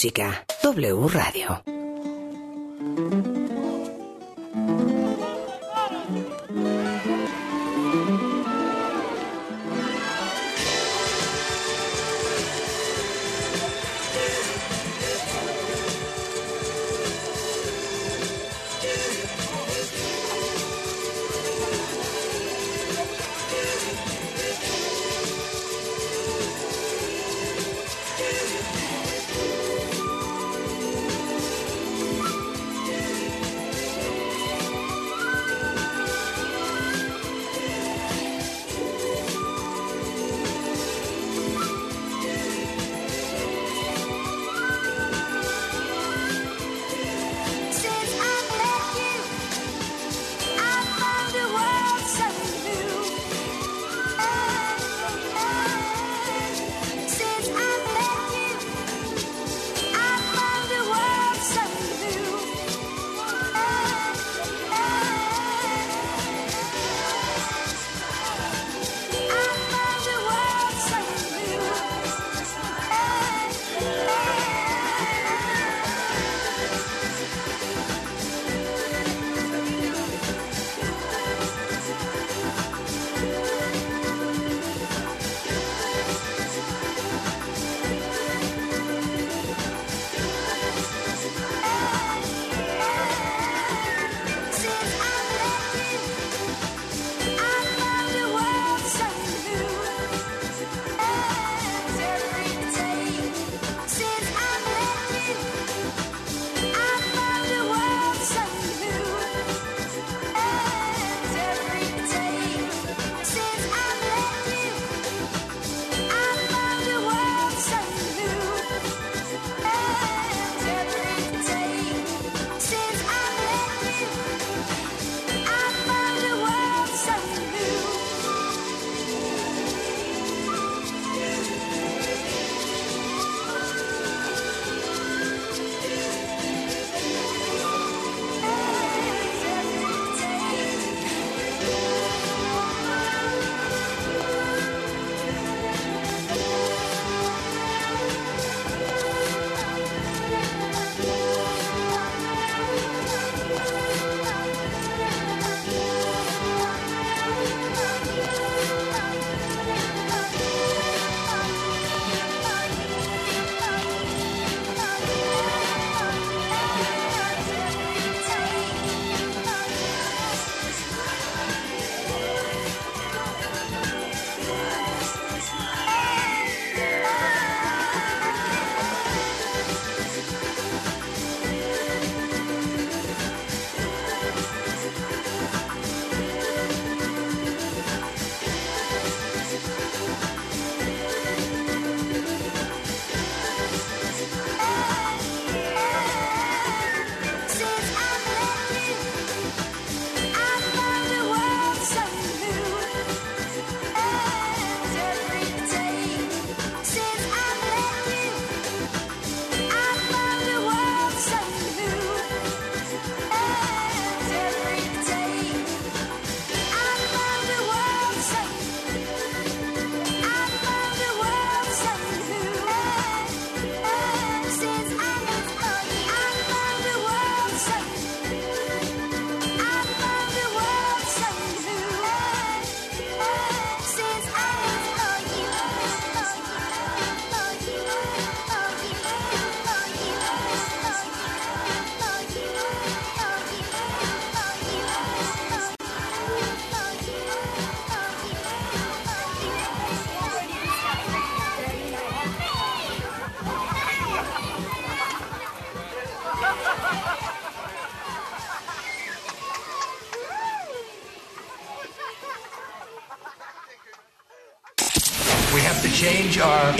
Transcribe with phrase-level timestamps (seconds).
[0.00, 1.69] Música W Radio.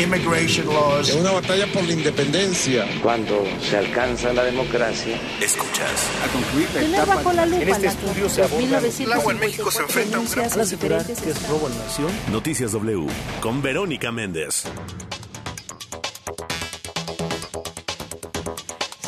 [0.02, 1.08] Immigration laws.
[1.08, 2.86] Es una batalla por la independencia.
[3.02, 6.08] Cuando se alcanza la democracia, escuchas.
[6.24, 9.70] A concluir la bajo la lupa en este estudio se aborda el agua en México
[9.70, 12.10] se enfrenta a un gran que es robo a la nación.
[12.30, 13.06] Noticias W
[13.40, 14.64] con Verónica Méndez.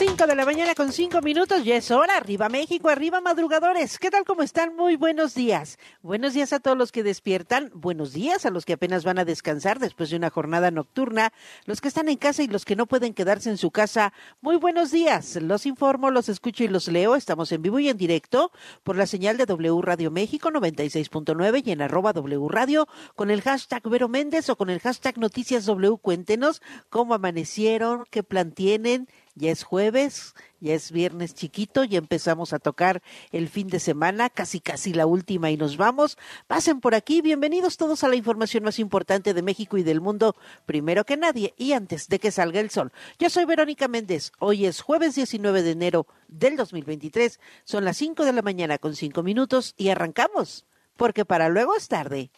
[0.05, 2.17] 5 de la mañana con 5 minutos, ya es hora.
[2.17, 4.01] Arriba México, arriba madrugadores.
[4.01, 4.25] ¿Qué tal?
[4.25, 4.75] ¿Cómo están?
[4.75, 5.79] Muy buenos días.
[6.03, 7.71] Buenos días a todos los que despiertan.
[7.73, 11.33] Buenos días a los que apenas van a descansar después de una jornada nocturna.
[11.67, 14.13] Los que están en casa y los que no pueden quedarse en su casa.
[14.41, 15.37] Muy buenos días.
[15.41, 17.15] Los informo, los escucho y los leo.
[17.15, 18.51] Estamos en vivo y en directo
[18.83, 23.41] por la señal de W Radio México 96.9 y en arroba W Radio con el
[23.41, 25.97] hashtag Vero Méndez o con el hashtag Noticias W.
[26.03, 26.61] Cuéntenos
[26.91, 32.59] cómo amanecieron, qué plan tienen ya es jueves, ya es viernes chiquito, ya empezamos a
[32.59, 36.19] tocar el fin de semana, casi casi la última y nos vamos.
[36.47, 40.37] Pasen por aquí, bienvenidos todos a la información más importante de México y del mundo,
[40.67, 42.93] primero que nadie y antes de que salga el sol.
[43.19, 48.25] Yo soy Verónica Méndez, hoy es jueves 19 de enero del 2023, son las 5
[48.25, 52.31] de la mañana con 5 minutos y arrancamos, porque para luego es tarde.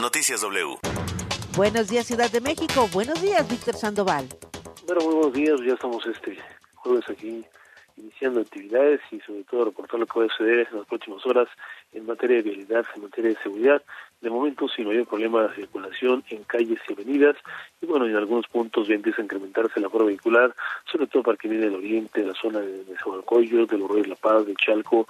[0.00, 0.78] Noticias W.
[1.56, 4.28] Buenos días Ciudad de México, buenos días Víctor Sandoval.
[4.88, 5.60] Bueno, buenos días.
[5.60, 6.38] Ya estamos este
[6.76, 7.44] jueves aquí
[7.98, 11.46] iniciando actividades y sobre todo reportar lo que va a suceder en las próximas horas
[11.92, 13.82] en materia de vialidad, en materia de seguridad.
[14.22, 17.36] De momento, sin mayor problema de circulación en calles y avenidas.
[17.82, 20.54] Y bueno, en algunos puntos ya empieza a incrementarse la forma vehicular,
[20.90, 24.08] sobre todo para que viene del oriente, de la zona de, de del Los de
[24.08, 25.06] La Paz, de Chalco,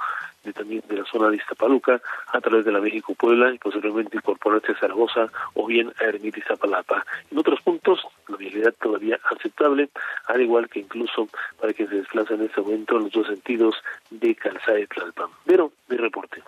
[0.48, 2.00] de, también de la zona de Iztapaluca,
[2.32, 6.42] a través de la México-Puebla y posiblemente incorporarse a Zaragoza o bien a Ermita y
[6.42, 7.04] Zapalapa.
[7.30, 9.88] En otros puntos, la vialidad todavía aceptable,
[10.26, 11.28] al igual que incluso
[11.60, 13.74] para quien se desplaza en este momento en los dos sentidos
[14.10, 15.28] de Calzada y Tlalpan.
[15.46, 16.42] Pero, mi reporte.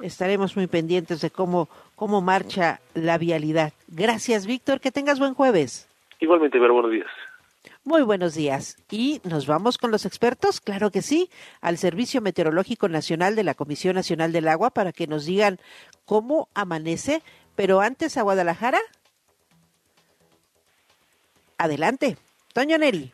[0.00, 3.72] Estaremos muy pendientes de cómo, cómo marcha la vialidad.
[3.88, 4.80] Gracias, Víctor.
[4.80, 5.88] Que tengas buen jueves.
[6.18, 7.10] Igualmente, pero buenos días.
[7.84, 8.76] Muy buenos días.
[8.92, 10.60] ¿Y nos vamos con los expertos?
[10.60, 11.28] Claro que sí,
[11.60, 15.58] al Servicio Meteorológico Nacional de la Comisión Nacional del Agua para que nos digan
[16.04, 17.22] cómo amanece.
[17.56, 18.78] Pero antes a Guadalajara.
[21.58, 22.16] Adelante.
[22.54, 23.10] Toño Neri.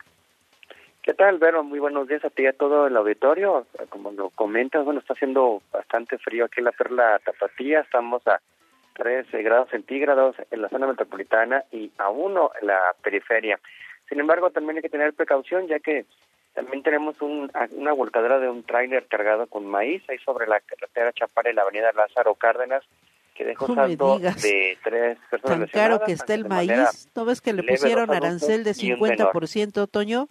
[1.03, 1.65] ¿Qué tal, Vero?
[1.65, 3.67] Muy buenos días a ti y a todo el auditorio.
[3.89, 7.81] Como lo comentas, bueno, está haciendo bastante frío aquí en la Perla Tapatía.
[7.81, 8.43] Estamos a
[8.97, 13.59] 13 grados centígrados en la zona metropolitana y a 1 en la periferia.
[14.09, 16.07] Sin embargo, también hay que tener precaución ya que
[16.55, 21.13] también tenemos un, una volcadera de un tráiler cargado con maíz ahí sobre la carretera
[21.13, 22.83] Chapare la avenida Lázaro Cárdenas
[23.39, 27.09] que dejó No saldo de tres personas Tan caro que está el maíz.
[27.15, 29.33] ¿No ves que le pusieron arancel de y un menor.
[29.33, 30.29] 50%, Toño?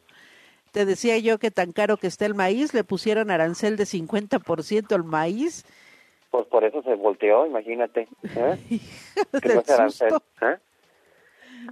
[0.74, 4.94] Te decía yo que tan caro que está el maíz, le pusieron arancel de 50%
[4.94, 5.66] al maíz.
[6.30, 8.10] Pues por eso se volteó, imagínate.
[8.36, 8.58] ¿eh?
[9.64, 10.14] se arancel.
[10.42, 10.58] ¿eh?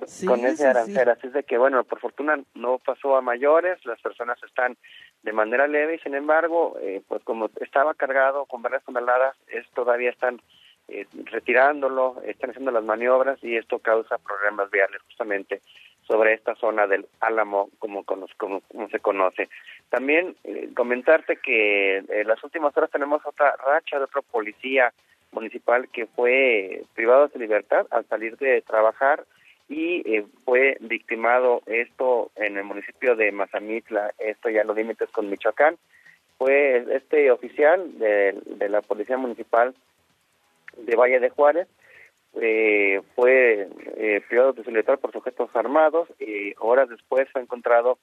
[0.06, 0.64] Sí, con ese sí.
[0.64, 1.10] arancel.
[1.10, 4.78] Así es de que, bueno, por fortuna no pasó a mayores, las personas están
[5.24, 9.68] de manera leve y, sin embargo, eh, pues como estaba cargado con varias toneladas, es,
[9.72, 10.42] todavía están
[10.88, 15.62] eh, retirándolo, están haciendo las maniobras y esto causa problemas viales justamente
[16.08, 18.62] sobre esta zona del Álamo, como, como, como
[18.92, 19.50] se conoce.
[19.90, 24.94] También eh, comentarte que en las últimas horas tenemos otra racha de otro policía
[25.32, 29.26] municipal que fue privado de libertad al salir de trabajar
[29.68, 35.10] y eh, fue victimado esto en el municipio de Mazamitla, esto ya en los límites
[35.10, 35.78] con Michoacán.
[36.38, 39.74] Fue este oficial de, la Policía Municipal
[40.78, 41.68] de Valle de Juárez,
[42.42, 47.98] eh, fue eh, privado de libertad por sujetos armados y horas después fue encontrado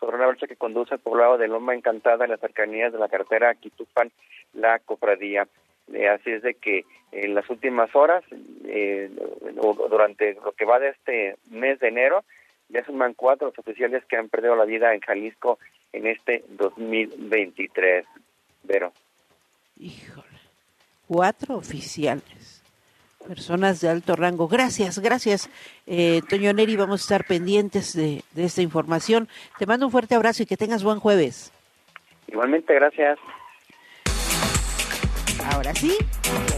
[0.00, 3.08] sobre una brecha que conduce al poblado de Loma Encantada en las cercanías de la
[3.08, 4.10] carretera Quitupan,
[4.54, 5.46] la cofradía.
[5.92, 8.24] Eh, así es de que en las últimas horas,
[8.64, 9.10] eh,
[9.58, 12.24] o- durante lo que va de este mes de enero,
[12.68, 15.58] ya suman cuatro los oficiales que han perdido la vida en Jalisco
[15.92, 18.04] en este 2023.
[18.64, 18.92] Vero.
[19.78, 20.26] Híjole.
[21.06, 22.62] Cuatro oficiales.
[23.26, 24.48] Personas de alto rango.
[24.48, 25.48] Gracias, gracias.
[25.86, 29.28] Eh, Toño Neri, vamos a estar pendientes de, de esta información.
[29.58, 31.52] Te mando un fuerte abrazo y que tengas buen jueves.
[32.28, 33.18] Igualmente, gracias.
[35.66, 35.96] Ahora sí,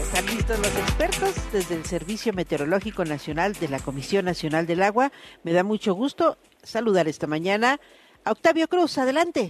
[0.03, 5.11] están listos los expertos desde el Servicio Meteorológico Nacional de la Comisión Nacional del Agua.
[5.43, 7.79] Me da mucho gusto saludar esta mañana
[8.23, 8.99] a Octavio Cruz.
[8.99, 9.49] Adelante.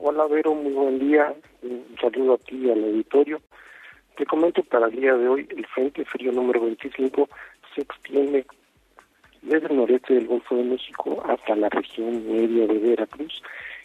[0.00, 1.34] Hola Vero, muy buen día.
[1.62, 3.40] Un saludo a ti y al auditorio.
[4.18, 7.26] Te comento para el día de hoy, el Frente Frío número 25
[7.74, 8.44] se extiende
[9.40, 13.42] desde el noreste del Golfo de México hasta la región media de Veracruz.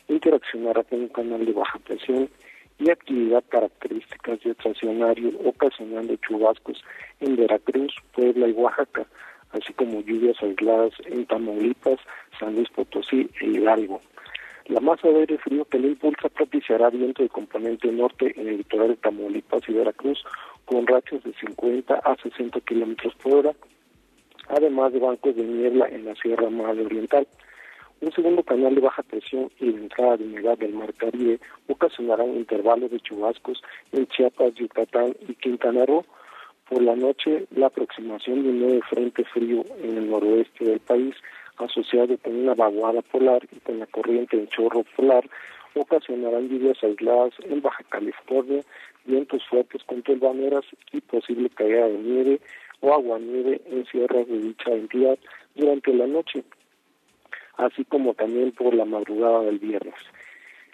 [0.10, 2.30] Interaccionará con un canal de baja presión
[2.80, 6.82] y actividad características de estacionario ocasionando chubascos
[7.20, 9.06] en Veracruz, Puebla y Oaxaca,
[9.52, 12.00] así como lluvias aisladas en Tamaulipas,
[12.40, 14.02] San Luis Potosí e Hidalgo.
[14.68, 18.58] La masa de aire frío que le impulsa propiciará viento de componente norte en el
[18.58, 20.24] litoral de Tamaulipas y Veracruz
[20.66, 23.54] con rachas de 50 a 60 kilómetros por hora,
[24.48, 27.28] además de bancos de niebla en la Sierra Madre Oriental.
[28.02, 31.38] Un segundo canal de baja presión y la entrada de humedad del Mar Caribe
[31.68, 36.06] ocasionarán intervalos de chubascos en Chiapas, Yucatán y Quintana Roo.
[36.70, 41.14] Por la noche, la aproximación de un nuevo frente frío en el noroeste del país,
[41.58, 45.30] asociado con una vaguada polar y con la corriente en chorro polar,
[45.76, 48.62] ocasionarán lluvias aisladas en Baja California,
[49.04, 50.64] vientos fuertes con turbaneras
[50.94, 52.40] y posible caída de nieve
[52.80, 55.18] o aguanieve en sierras de dicha entidad
[55.56, 56.46] durante la noche,
[57.60, 59.96] así como también por la madrugada del viernes.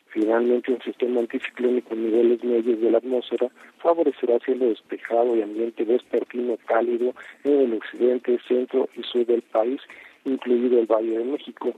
[0.08, 3.50] Finalmente, un sistema anticiclónico en niveles medios de la atmósfera
[3.80, 7.14] favorecerá cielo despejado y ambiente vespertino cálido
[7.44, 9.82] en el occidente, centro y sur del país,
[10.24, 11.74] incluido el Valle de México.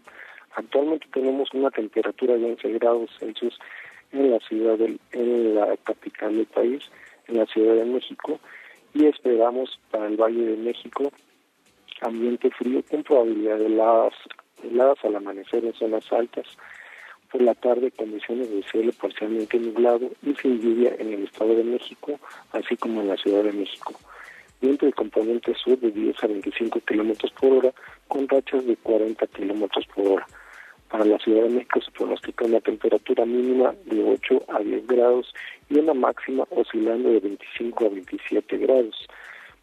[0.56, 3.58] Actualmente tenemos una temperatura de 11 grados Celsius
[4.12, 6.84] en la ciudad del, en la capital del país,
[7.28, 8.40] en la Ciudad de México,
[8.94, 11.12] y esperamos para el Valle de México
[12.02, 14.14] ambiente frío con probabilidad de heladas,
[14.64, 16.46] heladas al amanecer en zonas altas,
[17.32, 21.64] por la tarde condiciones de cielo parcialmente nublado y sin lluvia en el Estado de
[21.64, 22.20] México,
[22.54, 23.94] así como en la Ciudad de México.
[24.62, 27.74] Viento de componente sur de 10 a 25 kilómetros por hora,
[28.08, 30.28] con rachas de 40 kilómetros por hora.
[30.90, 35.34] Para la Ciudad de México se pronostica una temperatura mínima de 8 a 10 grados
[35.70, 39.08] y una máxima oscilando de 25 a 27 grados.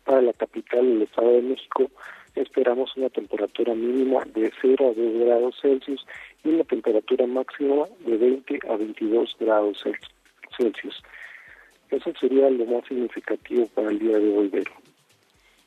[0.05, 1.91] Para la capital del Estado de México
[2.35, 6.05] esperamos una temperatura mínima de 0 a 2 grados Celsius
[6.43, 9.83] y una temperatura máxima de 20 a 22 grados
[10.57, 11.03] Celsius.
[11.91, 14.73] Eso sería lo más significativo para el día de hoy, Vero.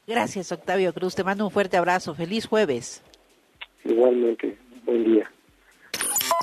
[0.05, 1.15] Gracias, Octavio Cruz.
[1.15, 2.15] Te mando un fuerte abrazo.
[2.15, 3.03] Feliz jueves.
[3.83, 4.57] Igualmente.
[4.85, 5.29] Buen día.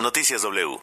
[0.02, 0.78] Noticias W.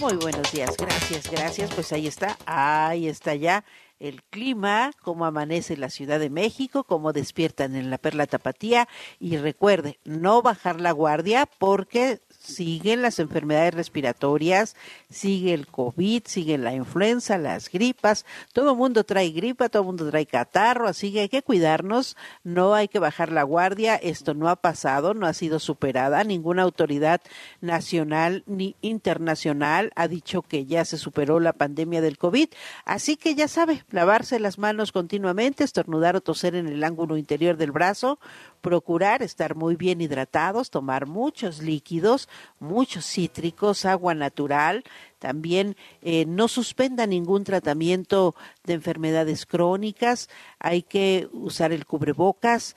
[0.00, 0.76] Muy buenos días.
[0.78, 1.74] Gracias, gracias.
[1.74, 2.36] Pues ahí está.
[2.46, 3.64] Ahí está ya
[4.04, 8.86] el clima, cómo amanece la Ciudad de México, cómo despiertan en la Perla Tapatía.
[9.18, 14.76] Y recuerde, no bajar la guardia porque siguen las enfermedades respiratorias,
[15.08, 19.86] sigue el COVID, sigue la influenza, las gripas, todo el mundo trae gripa, todo el
[19.86, 24.34] mundo trae catarro, así que hay que cuidarnos, no hay que bajar la guardia, esto
[24.34, 27.22] no ha pasado, no ha sido superada, ninguna autoridad
[27.62, 32.48] nacional ni internacional ha dicho que ya se superó la pandemia del COVID,
[32.84, 37.56] así que ya sabe, lavarse las manos continuamente, estornudar o toser en el ángulo interior
[37.56, 38.18] del brazo,
[38.60, 44.82] procurar estar muy bien hidratados, tomar muchos líquidos, muchos cítricos, agua natural,
[45.20, 48.34] también eh, no suspenda ningún tratamiento
[48.64, 52.74] de enfermedades crónicas, hay que usar el cubrebocas,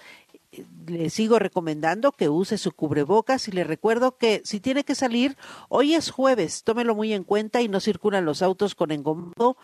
[0.86, 5.36] le sigo recomendando que use su cubrebocas y le recuerdo que si tiene que salir,
[5.68, 9.58] hoy es jueves, tómelo muy en cuenta y no circulan los autos con engomado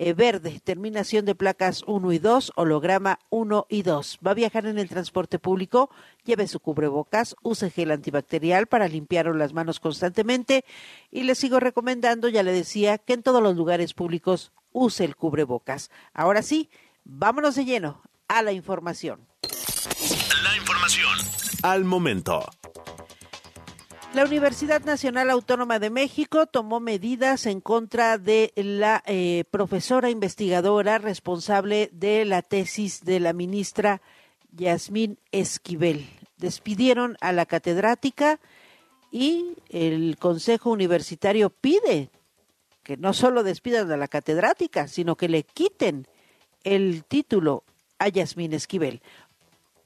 [0.00, 4.20] eh, verde, terminación de placas 1 y 2, holograma 1 y 2.
[4.24, 5.90] Va a viajar en el transporte público,
[6.24, 10.64] lleve su cubrebocas, use gel antibacterial para limpiar las manos constantemente
[11.10, 15.16] y le sigo recomendando, ya le decía, que en todos los lugares públicos use el
[15.16, 15.90] cubrebocas.
[16.14, 16.70] Ahora sí,
[17.04, 19.26] vámonos de lleno a la información.
[20.44, 21.18] La información
[21.62, 22.48] al momento.
[24.14, 30.96] La Universidad Nacional Autónoma de México tomó medidas en contra de la eh, profesora investigadora
[30.96, 34.00] responsable de la tesis de la ministra
[34.50, 36.08] Yasmín Esquivel.
[36.38, 38.40] Despidieron a la catedrática
[39.12, 42.10] y el Consejo Universitario pide
[42.82, 46.06] que no solo despidan a la catedrática, sino que le quiten
[46.64, 47.62] el título
[47.98, 49.02] a Yasmín Esquivel.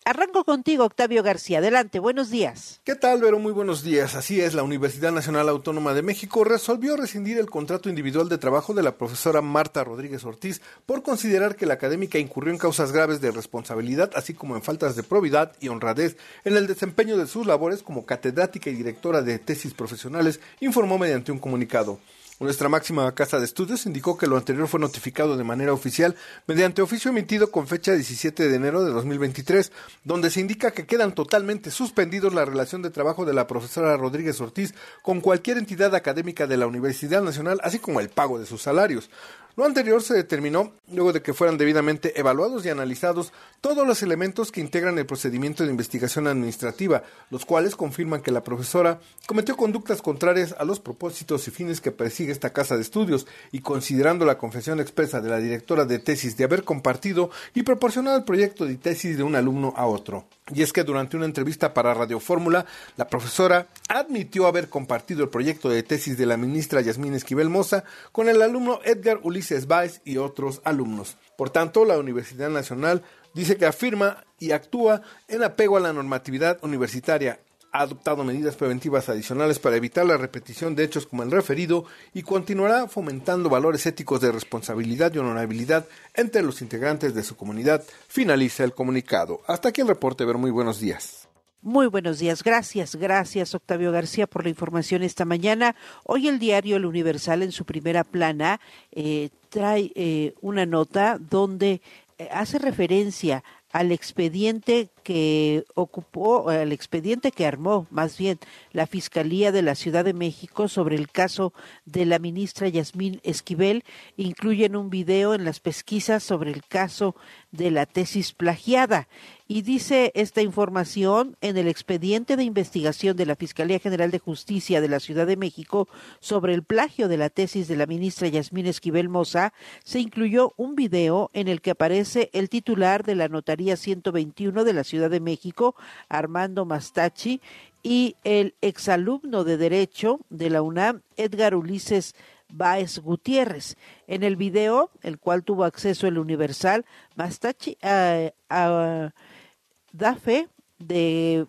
[0.05, 1.59] Arranco contigo, Octavio García.
[1.59, 2.81] Adelante, buenos días.
[2.83, 3.39] ¿Qué tal, Vero?
[3.39, 4.17] Muy buenos días.
[4.17, 8.75] Así es, la Universidad Nacional Autónoma de México resolvió rescindir el contrato individual de trabajo
[8.75, 13.21] de la profesora Marta Rodríguez Ortiz por considerar que la académica incurrió en causas graves
[13.21, 17.47] de responsabilidad, así como en faltas de probidad y honradez en el desempeño de sus
[17.47, 22.01] labores como catedrática y directora de tesis profesionales, informó mediante un comunicado.
[22.43, 26.17] Nuestra máxima casa de estudios indicó que lo anterior fue notificado de manera oficial
[26.49, 29.71] mediante oficio emitido con fecha 17 de enero de 2023,
[30.03, 34.41] donde se indica que quedan totalmente suspendidos la relación de trabajo de la profesora Rodríguez
[34.41, 38.61] Ortiz con cualquier entidad académica de la Universidad Nacional, así como el pago de sus
[38.61, 39.09] salarios.
[39.55, 44.51] Lo anterior se determinó luego de que fueran debidamente evaluados y analizados todos los elementos
[44.51, 50.01] que integran el procedimiento de investigación administrativa, los cuales confirman que la profesora cometió conductas
[50.01, 54.39] contrarias a los propósitos y fines que persigue esta casa de estudios y considerando la
[54.39, 58.77] confesión expresa de la directora de tesis de haber compartido y proporcionado el proyecto de
[58.77, 60.25] tesis de un alumno a otro.
[60.51, 65.31] Y es que durante una entrevista para Radio Fórmula, la profesora admitió haber compartido el
[65.31, 70.01] proyecto de tesis de la ministra Yasmín Esquivel Moza con el alumno Edgar Ulises Baez
[70.05, 71.17] y otros alumnos.
[71.39, 73.03] Por tanto, la Universidad Nacional
[73.35, 77.39] dice que afirma y actúa en apego a la normatividad universitaria
[77.73, 82.23] ha adoptado medidas preventivas adicionales para evitar la repetición de hechos como el referido y
[82.23, 88.65] continuará fomentando valores éticos de responsabilidad y honorabilidad entre los integrantes de su comunidad, finaliza
[88.65, 89.41] el comunicado.
[89.47, 91.29] Hasta aquí el reporte, ver muy buenos días.
[91.65, 95.77] Muy buenos días, gracias, gracias Octavio García por la información esta mañana.
[96.05, 98.61] Hoy el diario El Universal en su primera plana
[98.91, 101.81] eh, trae eh, una nota donde
[102.19, 108.39] eh, hace referencia al expediente que ocupó, al expediente que armó más bien
[108.73, 111.53] la Fiscalía de la Ciudad de México sobre el caso
[111.85, 113.85] de la ministra Yasmín Esquivel,
[114.17, 117.15] incluyen un video en las pesquisas sobre el caso
[117.51, 119.09] de la tesis plagiada.
[119.49, 124.81] Y dice esta información en el expediente de investigación de la Fiscalía General de Justicia
[124.81, 125.89] de la Ciudad de México
[126.21, 129.53] sobre el plagio de la tesis de la ministra Yasmín Esquivel Moza,
[129.85, 134.73] se incluyó un video en el que aparece el titular de la Notaría 121 de
[134.73, 135.75] la Ciudad de México,
[136.11, 137.41] Armando Mastachi,
[137.83, 142.15] y el exalumno de Derecho de la UNAM, Edgar Ulises
[142.53, 143.77] Baez Gutiérrez.
[144.07, 146.85] En el video, el cual tuvo acceso el Universal,
[147.17, 151.47] Mastachi eh, da fe de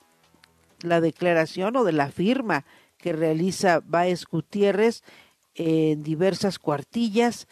[0.80, 2.64] la declaración o de la firma
[2.98, 5.04] que realiza Baez Gutiérrez
[5.54, 7.50] en diversas cuartillas.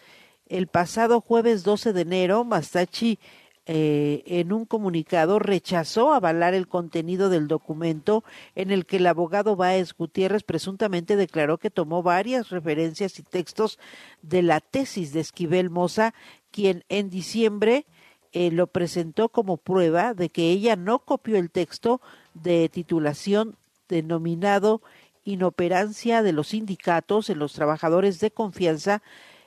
[0.48, 3.20] El pasado jueves 12 de enero, Mastachi
[3.68, 8.24] eh, en un comunicado rechazó avalar el contenido del documento
[8.56, 13.78] en el que el abogado Báez Gutiérrez presuntamente declaró que tomó varias referencias y textos
[14.24, 16.16] de la tesis de Esquivel Moza,
[16.50, 17.86] quien en diciembre
[18.34, 22.02] eh, lo presentó como prueba de que ella no copió el texto
[22.34, 23.56] de titulación
[23.88, 24.82] denominado
[25.24, 29.04] Inoperancia de los sindicatos en los trabajadores de confianza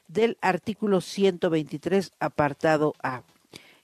[0.06, 3.22] del artículo 123 apartado A.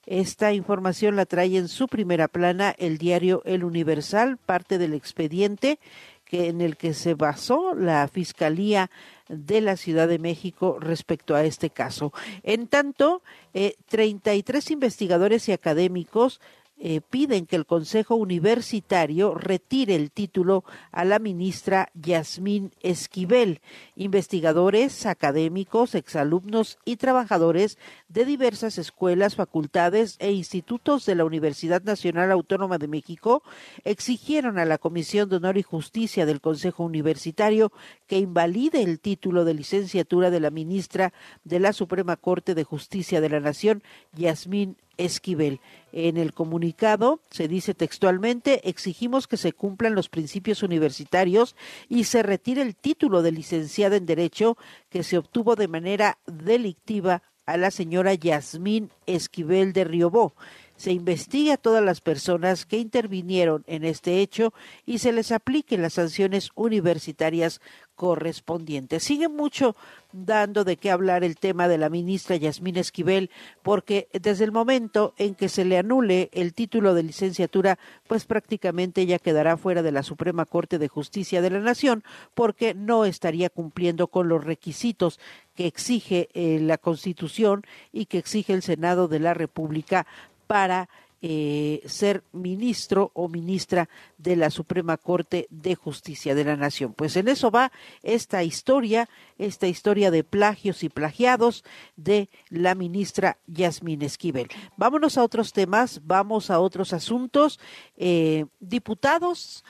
[0.05, 5.79] Esta información la trae en su primera plana el diario El Universal, parte del expediente
[6.25, 8.89] que, en el que se basó la Fiscalía
[9.27, 12.13] de la Ciudad de México respecto a este caso.
[12.41, 13.21] En tanto,
[13.53, 16.41] eh, 33 investigadores y académicos
[16.83, 23.61] eh, piden que el Consejo Universitario retire el título a la ministra Yasmín Esquivel.
[23.95, 27.77] Investigadores, académicos, exalumnos y trabajadores
[28.09, 33.43] de diversas escuelas, facultades e institutos de la Universidad Nacional Autónoma de México
[33.83, 37.71] exigieron a la Comisión de Honor y Justicia del Consejo Universitario
[38.07, 41.13] que invalide el título de licenciatura de la ministra
[41.43, 45.59] de la Suprema Corte de Justicia de la Nación, Yasmín Esquivel.
[45.91, 51.55] En el comunicado se dice textualmente, exigimos que se cumplan los principios universitarios
[51.89, 54.57] y se retire el título de licenciada en Derecho
[54.89, 60.33] que se obtuvo de manera delictiva a la señora Yasmín Esquivel de Riobó
[60.81, 64.51] se investigue a todas las personas que intervinieron en este hecho
[64.83, 67.61] y se les apliquen las sanciones universitarias
[68.01, 69.03] correspondientes.
[69.03, 69.75] Sigue mucho
[70.11, 73.29] dando de qué hablar el tema de la ministra Yasmín Esquivel,
[73.61, 79.01] porque desde el momento en que se le anule el título de licenciatura, pues prácticamente
[79.01, 83.51] ella quedará fuera de la Suprema Corte de Justicia de la Nación, porque no estaría
[83.51, 85.19] cumpliendo con los requisitos
[85.53, 87.61] que exige eh, la Constitución
[87.93, 90.07] y que exige el Senado de la República
[90.47, 90.89] para
[91.21, 96.93] eh, ser ministro o ministra de la Suprema Corte de Justicia de la Nación.
[96.93, 99.07] Pues en eso va esta historia,
[99.37, 101.63] esta historia de plagios y plagiados
[101.95, 104.47] de la ministra Yasmín Esquivel.
[104.77, 107.59] Vámonos a otros temas, vamos a otros asuntos.
[107.97, 109.63] Eh, diputados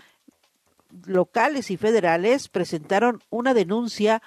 [1.05, 4.21] locales y federales presentaron una denuncia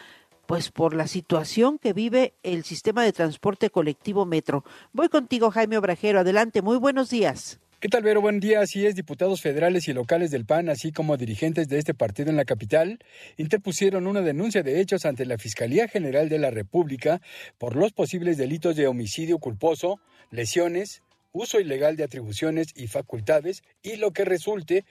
[0.46, 4.64] pues por la situación que vive el sistema de transporte colectivo Metro.
[4.92, 6.20] Voy contigo, Jaime Obrajero.
[6.20, 7.60] Adelante, muy buenos días.
[7.84, 8.22] ¿Qué tal, Vero?
[8.22, 8.60] Buen día.
[8.60, 12.36] Así es, diputados federales y locales del PAN, así como dirigentes de este partido en
[12.36, 12.98] la capital,
[13.36, 17.20] interpusieron una denuncia de hechos ante la Fiscalía General de la República
[17.58, 21.02] por los posibles delitos de homicidio culposo, lesiones,
[21.32, 24.86] uso ilegal de atribuciones y facultades y lo que resulte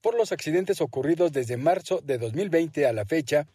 [0.00, 3.46] por los accidentes ocurridos desde marzo de 2020 a la fecha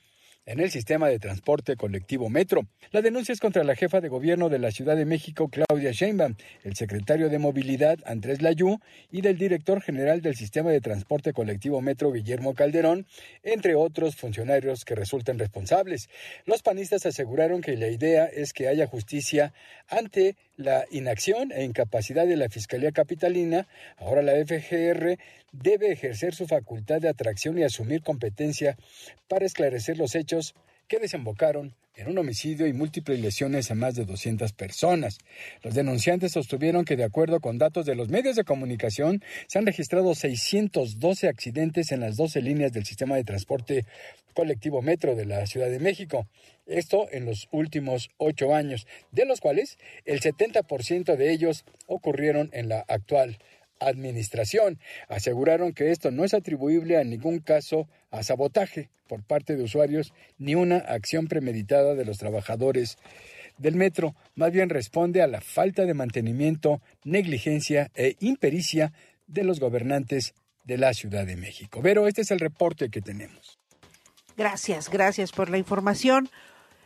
[0.46, 2.68] en el sistema de transporte colectivo Metro.
[2.92, 6.36] La denuncia es contra la jefa de gobierno de la Ciudad de México, Claudia Sheinbaum,
[6.64, 8.80] el secretario de Movilidad, Andrés Layú,
[9.12, 13.06] y del director general del sistema de transporte colectivo Metro, Guillermo Calderón,
[13.44, 16.10] entre otros funcionarios que resulten responsables.
[16.46, 19.54] Los panistas aseguraron que la idea es que haya justicia
[19.88, 25.18] ante la inacción e incapacidad de la Fiscalía Capitalina, ahora la FGR,
[25.52, 28.78] debe ejercer su facultad de atracción y asumir competencia
[29.28, 30.56] para esclarecer los hechos
[30.88, 35.20] que desembocaron en un homicidio y múltiples lesiones a más de 200 personas.
[35.62, 39.66] Los denunciantes sostuvieron que, de acuerdo con datos de los medios de comunicación, se han
[39.66, 43.86] registrado 612 accidentes en las 12 líneas del sistema de transporte
[44.34, 46.28] colectivo metro de la Ciudad de México.
[46.66, 52.70] Esto en los últimos ocho años, de los cuales el 70% de ellos ocurrieron en
[52.70, 53.38] la actual
[53.88, 54.80] administración.
[55.08, 60.14] Aseguraron que esto no es atribuible a ningún caso a sabotaje por parte de usuarios
[60.38, 62.98] ni una acción premeditada de los trabajadores
[63.58, 68.94] del metro, más bien responde a la falta de mantenimiento, negligencia e impericia
[69.28, 71.80] de los gobernantes de la Ciudad de México.
[71.84, 73.60] Pero este es el reporte que tenemos.
[74.36, 76.30] Gracias, gracias por la información.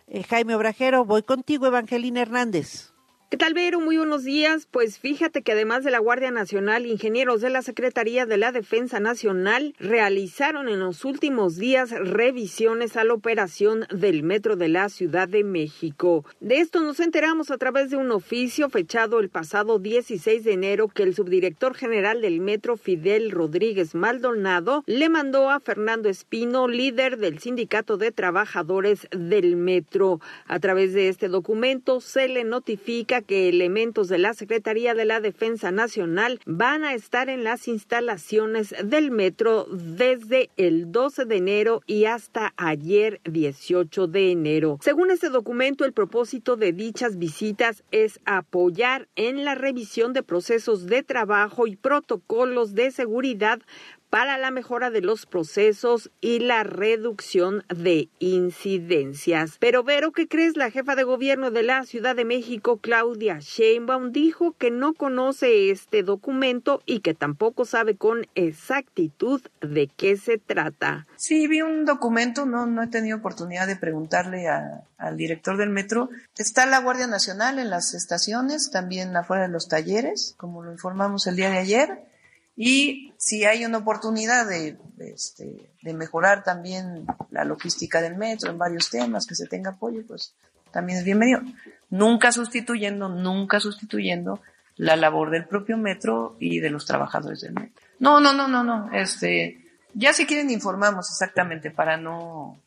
[0.08, 2.92] Eh, Jaime Obrajero, voy contigo, Evangelina Hernández.
[3.30, 3.82] ¿Qué tal, Vero?
[3.82, 4.70] Muy buenos días.
[4.72, 9.02] Pues fíjate que además de la Guardia Nacional, ingenieros de la Secretaría de la Defensa
[9.02, 15.28] Nacional realizaron en los últimos días revisiones a la operación del metro de la Ciudad
[15.28, 16.24] de México.
[16.40, 20.88] De esto nos enteramos a través de un oficio fechado el pasado 16 de enero
[20.88, 27.18] que el subdirector general del metro, Fidel Rodríguez Maldonado, le mandó a Fernando Espino, líder
[27.18, 30.22] del Sindicato de Trabajadores del Metro.
[30.46, 35.20] A través de este documento se le notifica que elementos de la Secretaría de la
[35.20, 41.82] Defensa Nacional van a estar en las instalaciones del metro desde el 12 de enero
[41.86, 44.78] y hasta ayer 18 de enero.
[44.82, 50.86] Según este documento, el propósito de dichas visitas es apoyar en la revisión de procesos
[50.86, 53.60] de trabajo y protocolos de seguridad
[54.10, 59.58] para la mejora de los procesos y la reducción de incidencias.
[59.60, 60.56] Pero Vero, ¿qué crees?
[60.56, 65.72] La jefa de gobierno de la Ciudad de México, Claudia Sheinbaum, dijo que no conoce
[65.72, 71.08] este documento y que tampoco sabe con exactitud de qué se trata.
[71.18, 76.10] Sí, vi un documento, no, no he tenido oportunidad de preguntarle al director del metro.
[76.38, 81.28] Está la Guardia Nacional en las estaciones, también afuera de los talleres, como lo informamos
[81.28, 82.17] el día de ayer
[82.58, 88.58] y si hay una oportunidad de, este, de mejorar también la logística del metro en
[88.58, 90.34] varios temas, que se tenga apoyo, pues
[90.72, 91.42] también es bienvenido.
[91.92, 94.42] Nunca sustituyendo, nunca sustituyendo
[94.76, 97.86] la labor del propio metro y de los trabajadores del metro.
[98.00, 98.92] No, no, no, no, no.
[98.92, 102.58] Este, ya si quieren informamos exactamente para no,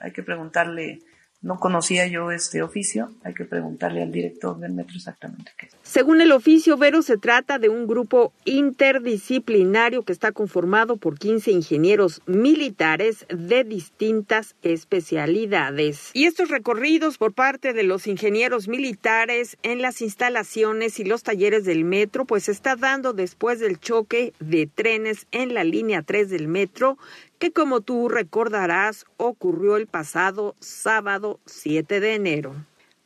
[0.00, 1.02] hay que preguntarle
[1.42, 5.72] no conocía yo este oficio, hay que preguntarle al director del metro exactamente qué es.
[5.82, 11.50] Según el oficio, Vero, se trata de un grupo interdisciplinario que está conformado por 15
[11.50, 16.10] ingenieros militares de distintas especialidades.
[16.12, 21.64] Y estos recorridos por parte de los ingenieros militares en las instalaciones y los talleres
[21.64, 26.28] del metro, pues se está dando después del choque de trenes en la línea 3
[26.28, 26.98] del metro
[27.40, 32.54] que como tú recordarás ocurrió el pasado sábado 7 de enero.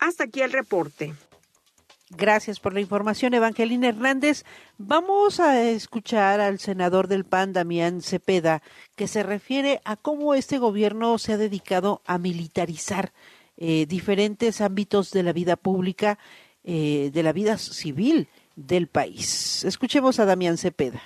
[0.00, 1.14] Hasta aquí el reporte.
[2.10, 4.44] Gracias por la información, Evangelina Hernández.
[4.76, 8.60] Vamos a escuchar al senador del PAN, Damián Cepeda,
[8.96, 13.12] que se refiere a cómo este gobierno se ha dedicado a militarizar
[13.56, 16.18] eh, diferentes ámbitos de la vida pública,
[16.64, 19.64] eh, de la vida civil del país.
[19.64, 21.02] Escuchemos a Damián Cepeda.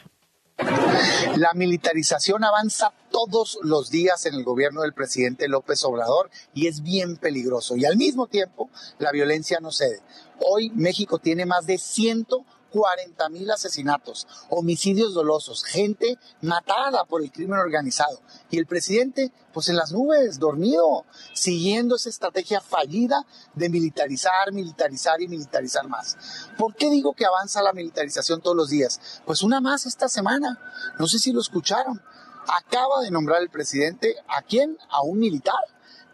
[0.58, 6.82] La militarización avanza todos los días en el gobierno del presidente López Obrador y es
[6.82, 7.76] bien peligroso.
[7.76, 8.68] Y al mismo tiempo,
[8.98, 10.00] la violencia no cede.
[10.40, 12.26] Hoy México tiene más de 100
[12.70, 18.20] 40 mil asesinatos, homicidios dolosos, gente matada por el crimen organizado.
[18.50, 21.04] Y el presidente, pues en las nubes, dormido,
[21.34, 26.16] siguiendo esa estrategia fallida de militarizar, militarizar y militarizar más.
[26.56, 29.20] ¿Por qué digo que avanza la militarización todos los días?
[29.24, 30.58] Pues una más esta semana.
[30.98, 32.02] No sé si lo escucharon.
[32.46, 34.78] Acaba de nombrar el presidente a quién?
[34.90, 35.54] A un militar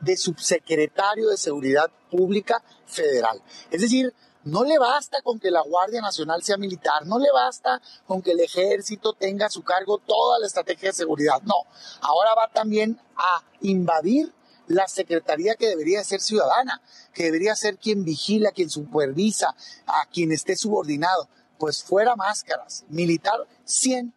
[0.01, 3.43] de subsecretario de Seguridad Pública Federal.
[3.71, 4.15] Es decir,
[4.45, 8.33] no le basta con que la Guardia Nacional sea militar, no le basta con que
[8.33, 11.55] el ejército tenga a su cargo toda la estrategia de seguridad, no.
[12.01, 14.33] Ahora va también a invadir
[14.67, 16.81] la secretaría que debería ser ciudadana,
[17.13, 19.55] que debería ser quien vigila, quien supervisa,
[19.87, 21.29] a quien esté subordinado.
[21.59, 24.13] Pues fuera máscaras, militar 100%.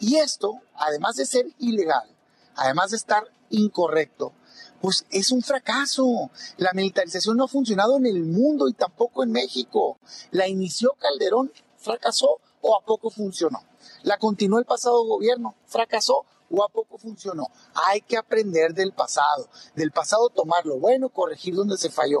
[0.00, 2.08] Y esto, además de ser ilegal,
[2.54, 4.32] además de estar incorrecto,
[4.80, 6.30] pues es un fracaso.
[6.56, 9.98] La militarización no ha funcionado en el mundo y tampoco en México.
[10.30, 13.62] La inició Calderón, fracasó o a poco funcionó.
[14.02, 17.48] La continuó el pasado gobierno, fracasó o a poco funcionó.
[17.86, 22.20] Hay que aprender del pasado, del pasado tomar lo bueno, corregir donde se falló.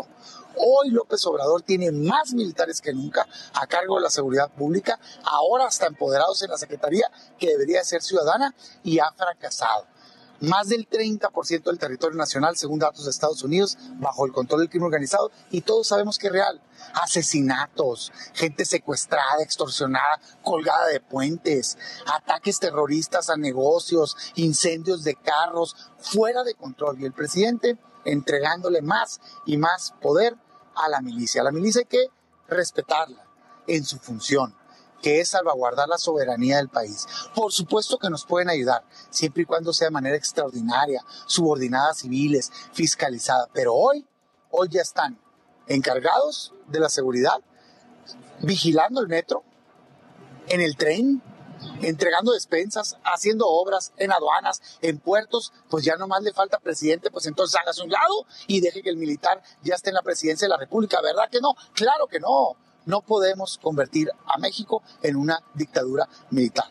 [0.56, 5.66] Hoy López Obrador tiene más militares que nunca a cargo de la seguridad pública, ahora
[5.66, 9.86] hasta empoderados en la Secretaría, que debería ser ciudadana, y ha fracasado.
[10.40, 14.70] Más del 30% del territorio nacional, según datos de Estados Unidos, bajo el control del
[14.70, 16.60] crimen organizado, y todos sabemos que es real.
[16.94, 26.44] Asesinatos, gente secuestrada, extorsionada, colgada de puentes, ataques terroristas a negocios, incendios de carros, fuera
[26.44, 27.00] de control.
[27.00, 30.36] Y el presidente entregándole más y más poder
[30.76, 31.42] a la milicia.
[31.42, 32.06] La milicia hay que
[32.48, 33.24] respetarla
[33.66, 34.57] en su función
[35.02, 37.06] que es salvaguardar la soberanía del país.
[37.34, 42.50] Por supuesto que nos pueden ayudar, siempre y cuando sea de manera extraordinaria, subordinadas civiles,
[42.72, 43.48] fiscalizada.
[43.52, 44.06] Pero hoy,
[44.50, 45.18] hoy ya están
[45.66, 47.40] encargados de la seguridad,
[48.40, 49.44] vigilando el metro,
[50.48, 51.22] en el tren,
[51.82, 57.26] entregando despensas, haciendo obras en aduanas, en puertos, pues ya nomás le falta presidente, pues
[57.26, 60.50] entonces hágase un lado y deje que el militar ya esté en la presidencia de
[60.50, 61.00] la República.
[61.02, 61.54] ¿Verdad que no?
[61.74, 62.56] Claro que no.
[62.88, 66.64] No podemos convertir a México en una dictadura militar.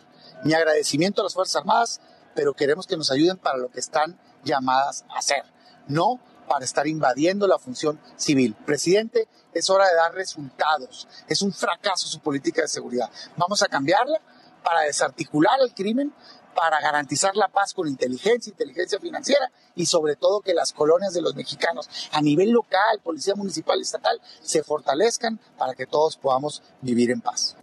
[0.44, 2.02] Mi agradecimiento a las Fuerzas Armadas,
[2.34, 5.44] pero queremos que nos ayuden para lo que están llamadas a hacer,
[5.88, 8.56] no para estar invadiendo la función civil.
[8.66, 11.08] Presidente, es hora de dar resultados.
[11.30, 13.12] Es un fracaso su política de seguridad.
[13.36, 14.20] Vamos a cambiarla
[14.64, 16.12] para desarticular el crimen,
[16.58, 21.22] para garantizar la paz con inteligencia, inteligencia financiera y sobre todo que las colonias de
[21.22, 26.64] los mexicanos a nivel local, policía municipal y estatal se fortalezcan para que todos podamos
[26.82, 27.56] vivir en paz.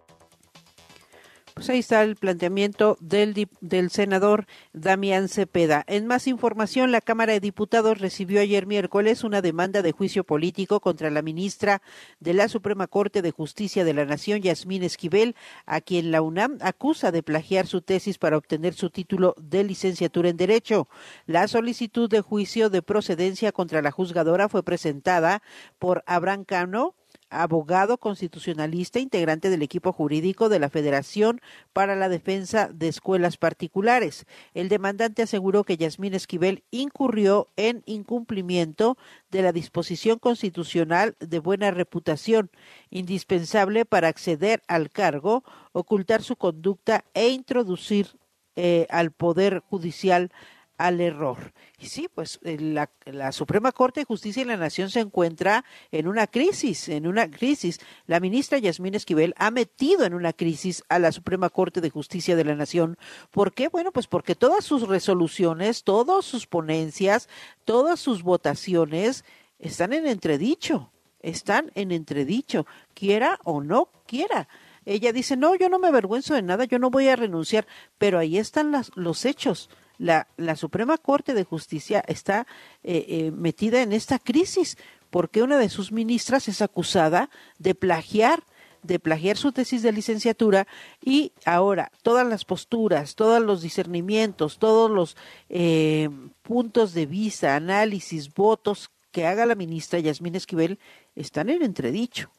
[1.54, 5.84] Pues ahí está el planteamiento del, del senador Damián Cepeda.
[5.86, 10.80] En más información, la Cámara de Diputados recibió ayer miércoles una demanda de juicio político
[10.80, 11.80] contra la ministra
[12.18, 16.58] de la Suprema Corte de Justicia de la Nación, Yasmín Esquivel, a quien la UNAM
[16.60, 20.88] acusa de plagiar su tesis para obtener su título de licenciatura en Derecho.
[21.24, 25.40] La solicitud de juicio de procedencia contra la juzgadora fue presentada
[25.78, 26.96] por Abraham Cano,
[27.30, 31.40] abogado constitucionalista, integrante del equipo jurídico de la Federación
[31.72, 34.26] para la Defensa de Escuelas Particulares.
[34.54, 38.96] El demandante aseguró que Yasmín Esquivel incurrió en incumplimiento
[39.30, 42.50] de la disposición constitucional de buena reputación,
[42.90, 48.08] indispensable para acceder al cargo, ocultar su conducta e introducir
[48.56, 50.30] eh, al Poder Judicial
[50.78, 51.52] al error.
[51.78, 55.64] Y sí, pues eh, la, la, Suprema Corte de Justicia de la Nación se encuentra
[55.92, 57.80] en una crisis, en una crisis.
[58.06, 62.36] La ministra Yasmín Esquivel ha metido en una crisis a la Suprema Corte de Justicia
[62.36, 62.96] de la Nación.
[63.30, 63.68] ¿Por qué?
[63.68, 67.28] Bueno, pues porque todas sus resoluciones, todas sus ponencias,
[67.64, 69.24] todas sus votaciones
[69.58, 74.48] están en entredicho, están en entredicho, quiera o no quiera.
[74.86, 78.18] Ella dice, no, yo no me avergüenzo de nada, yo no voy a renunciar, pero
[78.18, 82.46] ahí están las, los hechos la, la Suprema Corte de Justicia está
[82.82, 84.76] eh, eh, metida en esta crisis
[85.10, 88.42] porque una de sus ministras es acusada de plagiar
[88.82, 90.66] de plagiar su tesis de licenciatura
[91.02, 95.16] y ahora todas las posturas, todos los discernimientos, todos los
[95.48, 96.10] eh,
[96.42, 100.78] puntos de vista, análisis, votos que haga la ministra Yasmín Esquivel
[101.16, 102.30] están en entredicho.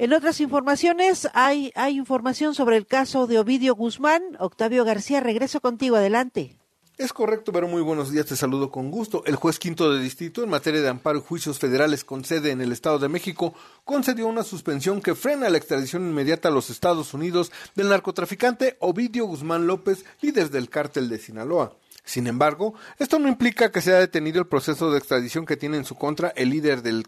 [0.00, 4.22] En otras informaciones, hay, información sobre el caso de Ovidio Guzmán.
[4.38, 6.54] Octavio García, regreso contigo, adelante.
[6.98, 9.24] Es correcto, pero muy buenos días, te saludo con gusto.
[9.26, 12.60] El juez quinto de distrito en materia de amparo y juicios federales con sede en
[12.60, 17.12] el Estado de México concedió una suspensión que frena la extradición inmediata a los Estados
[17.12, 21.76] Unidos del narcotraficante Ovidio Guzmán López, líder del cártel de Sinaloa.
[22.04, 25.84] Sin embargo, esto no implica que sea detenido el proceso de extradición que tiene en
[25.84, 27.04] su contra el líder del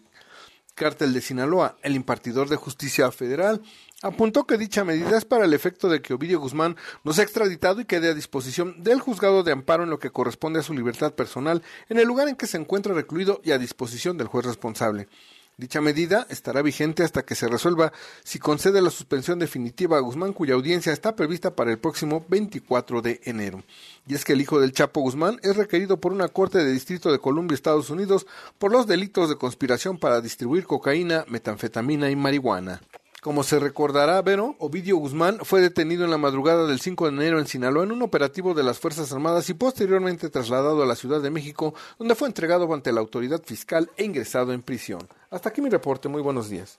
[0.81, 3.61] Cártel de Sinaloa, el impartidor de justicia federal,
[4.01, 7.83] apuntó que dicha medida es para el efecto de que Ovidio Guzmán no sea extraditado
[7.83, 11.13] y quede a disposición del juzgado de amparo en lo que corresponde a su libertad
[11.13, 15.07] personal en el lugar en que se encuentra recluido y a disposición del juez responsable.
[15.61, 17.93] Dicha medida estará vigente hasta que se resuelva
[18.25, 23.03] si concede la suspensión definitiva a Guzmán, cuya audiencia está prevista para el próximo 24
[23.03, 23.63] de enero.
[24.07, 27.13] Y es que el hijo del Chapo Guzmán es requerido por una corte de distrito
[27.13, 28.27] de Columbia, Estados Unidos,
[28.59, 32.81] por los delitos de conspiración para distribuir cocaína, metanfetamina y marihuana.
[33.21, 37.39] Como se recordará, Vero, Ovidio Guzmán fue detenido en la madrugada del 5 de enero
[37.39, 41.21] en Sinaloa en un operativo de las Fuerzas Armadas y posteriormente trasladado a la Ciudad
[41.21, 45.07] de México, donde fue entregado ante la autoridad fiscal e ingresado en prisión.
[45.31, 46.09] Hasta aquí mi reporte.
[46.09, 46.79] Muy buenos días.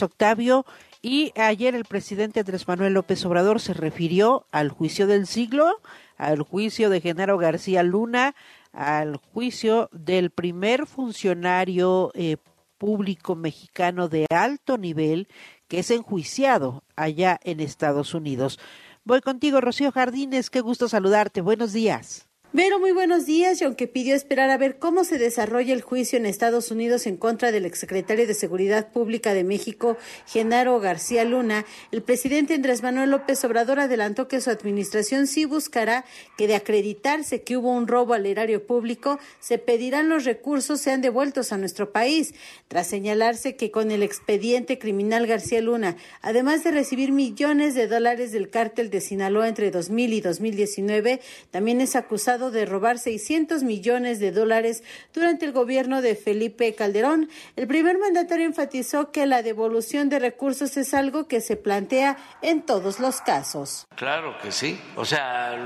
[0.00, 0.64] Octavio,
[1.02, 5.80] y ayer el presidente Andrés Manuel López Obrador se refirió al juicio del siglo,
[6.16, 8.34] al juicio de Genaro García Luna,
[8.72, 12.38] al juicio del primer funcionario eh,
[12.82, 15.28] público mexicano de alto nivel
[15.68, 18.58] que es enjuiciado allá en Estados Unidos.
[19.04, 21.42] Voy contigo, Rocío Jardines, qué gusto saludarte.
[21.42, 22.31] Buenos días.
[22.54, 23.62] Vero, muy buenos días.
[23.62, 27.16] Y aunque pidió esperar a ver cómo se desarrolla el juicio en Estados Unidos en
[27.16, 33.10] contra del exsecretario de Seguridad Pública de México, Genaro García Luna, el presidente Andrés Manuel
[33.10, 36.04] López Obrador adelantó que su administración sí buscará
[36.36, 41.00] que de acreditarse que hubo un robo al erario público, se pedirán los recursos sean
[41.00, 42.34] devueltos a nuestro país,
[42.68, 48.30] tras señalarse que con el expediente criminal García Luna, además de recibir millones de dólares
[48.30, 54.18] del cártel de Sinaloa entre 2000 y 2019, también es acusado de robar 600 millones
[54.20, 54.82] de dólares
[55.14, 57.28] durante el gobierno de Felipe Calderón.
[57.56, 62.62] El primer mandatario enfatizó que la devolución de recursos es algo que se plantea en
[62.62, 63.86] todos los casos.
[63.96, 64.78] Claro que sí.
[64.96, 65.56] O sea,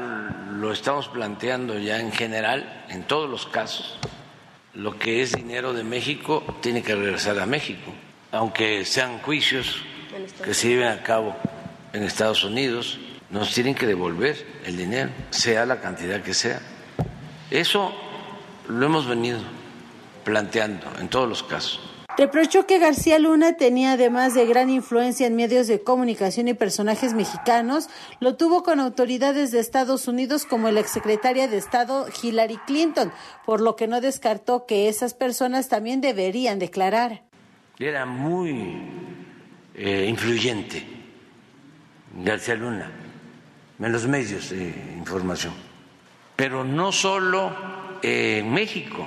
[0.53, 3.99] lo estamos planteando ya en general, en todos los casos.
[4.75, 7.93] Lo que es dinero de México tiene que regresar a México,
[8.31, 9.83] aunque sean juicios
[10.45, 11.35] que se lleven a cabo
[11.93, 12.99] en Estados Unidos
[13.31, 16.61] nos tienen que devolver el dinero, sea la cantidad que sea.
[17.51, 17.93] Eso
[18.69, 19.41] lo hemos venido
[20.25, 21.81] planteando en todos los casos.
[22.19, 27.13] Reprochó que García Luna tenía además de gran influencia en medios de comunicación y personajes
[27.13, 33.13] mexicanos, lo tuvo con autoridades de Estados Unidos como la exsecretaria de Estado Hillary Clinton,
[33.45, 37.23] por lo que no descartó que esas personas también deberían declarar.
[37.79, 38.81] Era muy
[39.75, 40.87] eh, influyente
[42.25, 43.06] García Luna
[43.79, 45.55] en los medios de información.
[46.35, 47.55] Pero no solo
[48.03, 49.07] en México,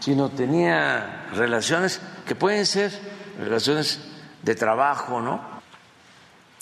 [0.00, 2.92] sino tenía relaciones que pueden ser
[3.38, 4.00] relaciones
[4.42, 5.40] de trabajo, ¿no?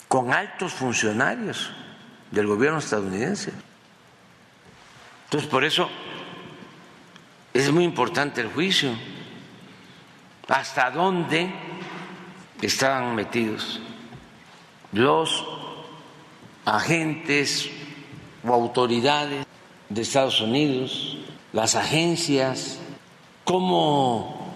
[0.07, 1.71] Con altos funcionarios
[2.31, 3.51] del gobierno estadounidense.
[5.25, 5.89] Entonces, por eso
[7.53, 8.91] es muy importante el juicio.
[10.47, 11.51] ¿Hasta dónde
[12.61, 13.81] están metidos
[14.91, 15.52] los
[16.65, 17.69] agentes
[18.43, 19.45] o autoridades
[19.89, 21.17] de Estados Unidos,
[21.51, 22.79] las agencias,
[23.43, 24.53] como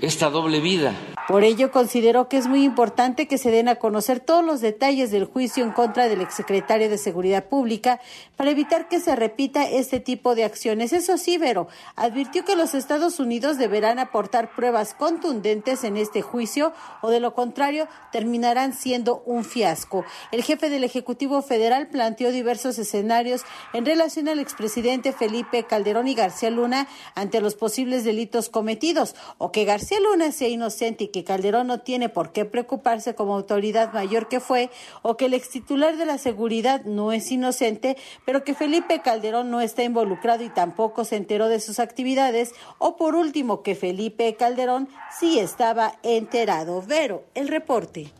[0.00, 0.94] esta doble vida
[1.28, 5.10] por ello, consideró que es muy importante que se den a conocer todos los detalles
[5.10, 8.00] del juicio en contra del exsecretario de Seguridad Pública
[8.34, 10.94] para evitar que se repita este tipo de acciones.
[10.94, 16.72] Eso sí, Vero, advirtió que los Estados Unidos deberán aportar pruebas contundentes en este juicio
[17.02, 20.06] o de lo contrario terminarán siendo un fiasco.
[20.32, 23.42] El jefe del Ejecutivo Federal planteó diversos escenarios
[23.74, 29.52] en relación al expresidente Felipe Calderón y García Luna ante los posibles delitos cometidos o
[29.52, 33.92] que García Luna sea inocente y que Calderón no tiene por qué preocuparse como autoridad
[33.92, 34.70] mayor que fue,
[35.02, 39.60] o que el extitular de la seguridad no es inocente, pero que Felipe Calderón no
[39.60, 44.88] está involucrado y tampoco se enteró de sus actividades, o por último que Felipe Calderón
[45.18, 46.82] sí estaba enterado.
[46.86, 48.12] Vero, el reporte.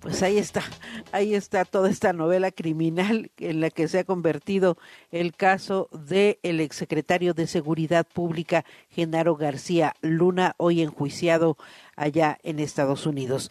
[0.00, 0.62] Pues ahí está,
[1.12, 4.78] ahí está toda esta novela criminal en la que se ha convertido
[5.10, 11.58] el caso del el exsecretario de Seguridad Pública, Genaro García Luna, hoy enjuiciado
[11.96, 13.50] allá en Estados Unidos.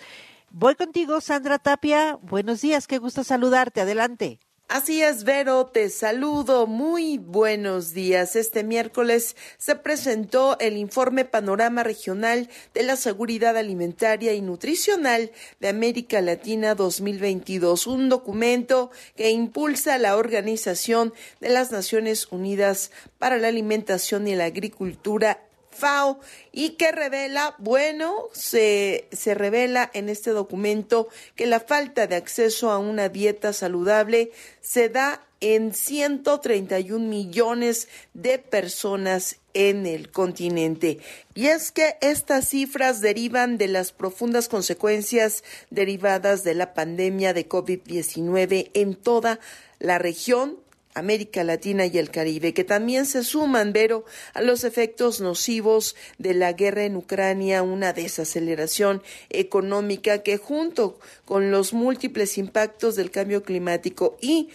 [0.49, 2.17] Voy contigo, Sandra Tapia.
[2.23, 3.81] Buenos días, qué gusto saludarte.
[3.81, 4.39] Adelante.
[4.69, 6.67] Así es, Vero, te saludo.
[6.67, 8.35] Muy buenos días.
[8.35, 15.69] Este miércoles se presentó el informe Panorama Regional de la Seguridad Alimentaria y Nutricional de
[15.69, 23.47] América Latina 2022, un documento que impulsa la Organización de las Naciones Unidas para la
[23.47, 25.48] Alimentación y la Agricultura
[25.79, 26.19] FAO
[26.51, 32.69] y que revela, bueno, se, se revela en este documento que la falta de acceso
[32.69, 40.99] a una dieta saludable se da en 131 millones de personas en el continente.
[41.33, 47.47] Y es que estas cifras derivan de las profundas consecuencias derivadas de la pandemia de
[47.47, 49.39] COVID-19 en toda
[49.79, 50.57] la región
[50.99, 56.33] América Latina y el Caribe, que también se suman, Vero, a los efectos nocivos de
[56.33, 63.43] la guerra en Ucrania, una desaceleración económica que junto con los múltiples impactos del cambio
[63.43, 64.49] climático y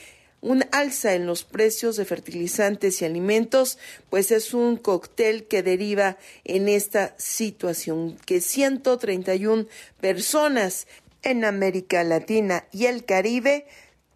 [0.44, 3.78] un alza en los precios de fertilizantes y alimentos,
[4.10, 9.66] pues es un cóctel que deriva en esta situación que 131
[10.02, 10.86] personas
[11.22, 13.66] en América Latina y el Caribe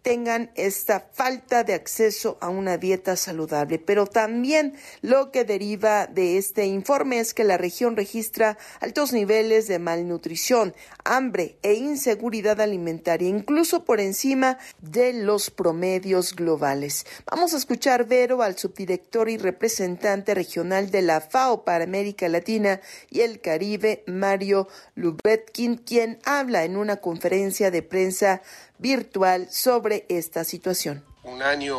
[0.01, 3.79] tengan esta falta de acceso a una dieta saludable.
[3.79, 9.67] Pero también lo que deriva de este informe es que la región registra altos niveles
[9.67, 10.73] de malnutrición,
[11.03, 17.05] hambre e inseguridad alimentaria, incluso por encima de los promedios globales.
[17.29, 22.81] Vamos a escuchar Vero al subdirector y representante regional de la FAO para América Latina
[23.09, 28.41] y el Caribe, Mario Lubetkin, quien habla en una conferencia de prensa
[28.79, 31.05] virtual sobre esta situación.
[31.23, 31.77] Un año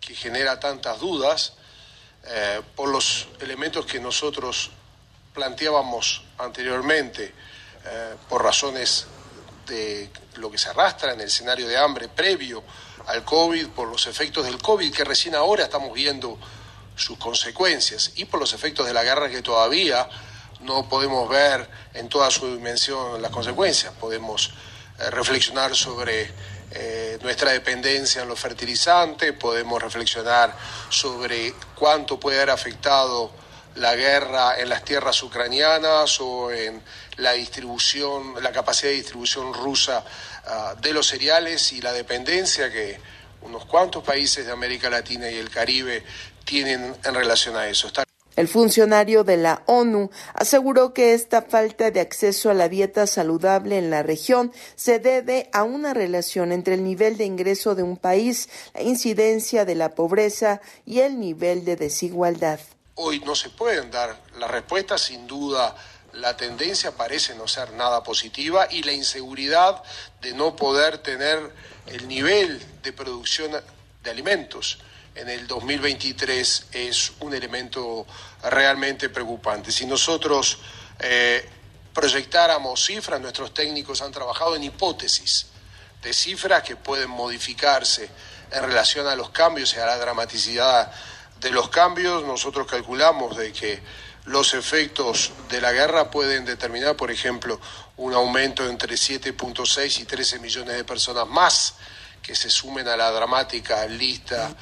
[0.00, 1.54] que genera tantas dudas
[2.26, 4.70] eh, por los elementos que nosotros
[5.34, 7.34] planteábamos anteriormente,
[7.84, 9.06] eh, por razones
[9.66, 12.62] de lo que se arrastra en el escenario de hambre previo
[13.06, 16.38] al COVID, por los efectos del COVID que recién ahora estamos viendo
[16.96, 20.08] sus consecuencias y por los efectos de la guerra que todavía
[20.60, 23.92] no podemos ver en toda su dimensión las consecuencias.
[23.98, 24.52] Podemos
[25.10, 26.30] reflexionar sobre
[26.72, 30.56] eh, nuestra dependencia en los fertilizantes, podemos reflexionar
[30.88, 33.32] sobre cuánto puede haber afectado
[33.76, 36.82] la guerra en las tierras ucranianas o en
[37.16, 40.04] la distribución, la capacidad de distribución rusa
[40.46, 42.98] ah, de los cereales y la dependencia que
[43.42, 46.04] unos cuantos países de América Latina y el Caribe
[46.44, 47.88] tienen en relación a eso.
[48.36, 53.76] El funcionario de la ONU aseguró que esta falta de acceso a la dieta saludable
[53.76, 57.96] en la región se debe a una relación entre el nivel de ingreso de un
[57.96, 62.60] país, la incidencia de la pobreza y el nivel de desigualdad.
[62.94, 65.74] Hoy no se pueden dar las respuestas, sin duda
[66.12, 69.82] la tendencia parece no ser nada positiva y la inseguridad
[70.20, 71.52] de no poder tener
[71.86, 73.52] el nivel de producción
[74.02, 74.78] de alimentos
[75.14, 78.06] en el 2023 es un elemento
[78.42, 79.72] realmente preocupante.
[79.72, 80.58] Si nosotros
[80.98, 81.48] eh,
[81.92, 85.46] proyectáramos cifras, nuestros técnicos han trabajado en hipótesis
[86.02, 88.08] de cifras que pueden modificarse
[88.50, 90.92] en relación a los cambios y a la dramaticidad
[91.40, 92.24] de los cambios.
[92.24, 93.82] Nosotros calculamos de que
[94.26, 97.60] los efectos de la guerra pueden determinar, por ejemplo,
[97.96, 101.74] un aumento entre 7.6 y 13 millones de personas más
[102.22, 104.54] que se sumen a la dramática lista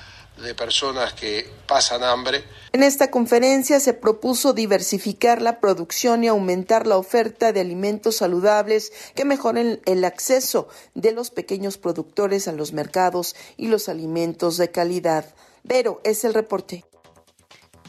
[0.43, 2.45] de personas que pasan hambre.
[2.72, 8.93] En esta conferencia se propuso diversificar la producción y aumentar la oferta de alimentos saludables
[9.14, 14.70] que mejoren el acceso de los pequeños productores a los mercados y los alimentos de
[14.70, 15.34] calidad.
[15.66, 16.84] Pero es el reporte.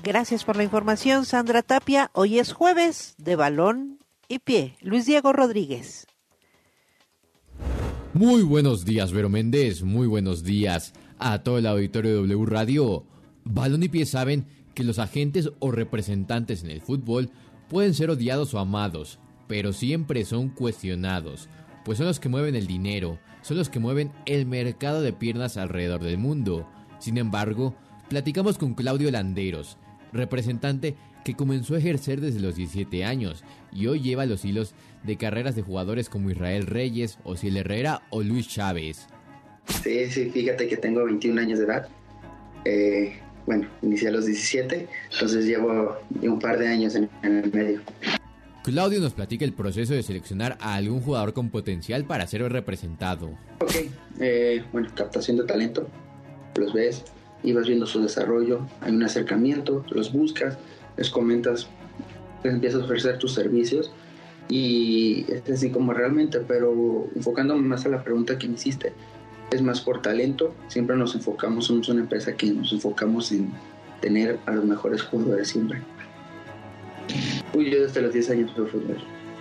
[0.03, 2.09] Gracias por la información, Sandra Tapia.
[2.13, 4.77] Hoy es jueves de balón y pie.
[4.81, 6.07] Luis Diego Rodríguez.
[8.13, 9.83] Muy buenos días, Vero Méndez.
[9.83, 13.05] Muy buenos días a todo el auditorio de W Radio.
[13.43, 17.30] Balón y pie saben que los agentes o representantes en el fútbol
[17.67, 21.49] pueden ser odiados o amados, pero siempre son cuestionados,
[21.86, 25.57] pues son los que mueven el dinero, son los que mueven el mercado de piernas
[25.57, 26.67] alrededor del mundo.
[26.99, 27.76] Sin embargo,
[28.09, 29.78] platicamos con Claudio Landeros,
[30.11, 35.17] representante que comenzó a ejercer desde los 17 años y hoy lleva los hilos de
[35.17, 39.07] carreras de jugadores como Israel Reyes, Osiel Herrera o Luis Chávez.
[39.84, 41.88] Sí, sí, fíjate que tengo 21 años de edad.
[42.65, 47.82] Eh, bueno, inicié a los 17, entonces llevo un par de años en, el medio.
[48.63, 53.32] Claudio nos platica el proceso de seleccionar a algún jugador con potencial para ser representado.
[53.59, 53.72] Ok,
[54.20, 55.88] eh, bueno, captación de talento,
[56.57, 57.05] los ves,
[57.43, 60.57] ibas viendo su desarrollo, hay un acercamiento, los buscas,
[60.97, 61.67] les comentas,
[62.43, 63.91] les empiezas a ofrecer tus servicios
[64.49, 68.93] y es así como realmente, pero enfocándome más a la pregunta que me hiciste,
[69.51, 70.53] es más por talento.
[70.67, 73.51] Siempre nos enfocamos, somos una empresa que nos enfocamos en
[74.01, 75.81] tener a los mejores jugadores siempre.
[77.53, 78.97] Uy, yo desde los 10 años juego fútbol,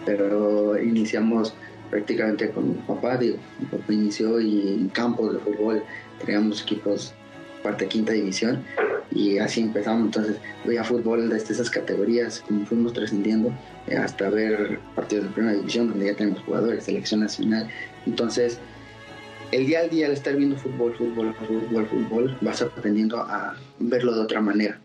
[0.06, 1.54] pero iniciamos
[1.90, 5.82] prácticamente con mi papá, digo, mi papá inició y en campos de fútbol
[6.24, 7.14] teníamos equipos
[7.62, 8.62] parte quinta división
[9.11, 13.52] y así empezamos, entonces veía fútbol desde esas categorías, como fuimos trascendiendo
[13.86, 17.68] eh, hasta ver partidos de primera división donde ya tenemos jugadores, selección nacional,
[18.06, 18.59] entonces
[19.53, 24.14] el día al día al estar viendo fútbol, fútbol, fútbol, fútbol, vas aprendiendo a verlo
[24.14, 24.80] de otra manera.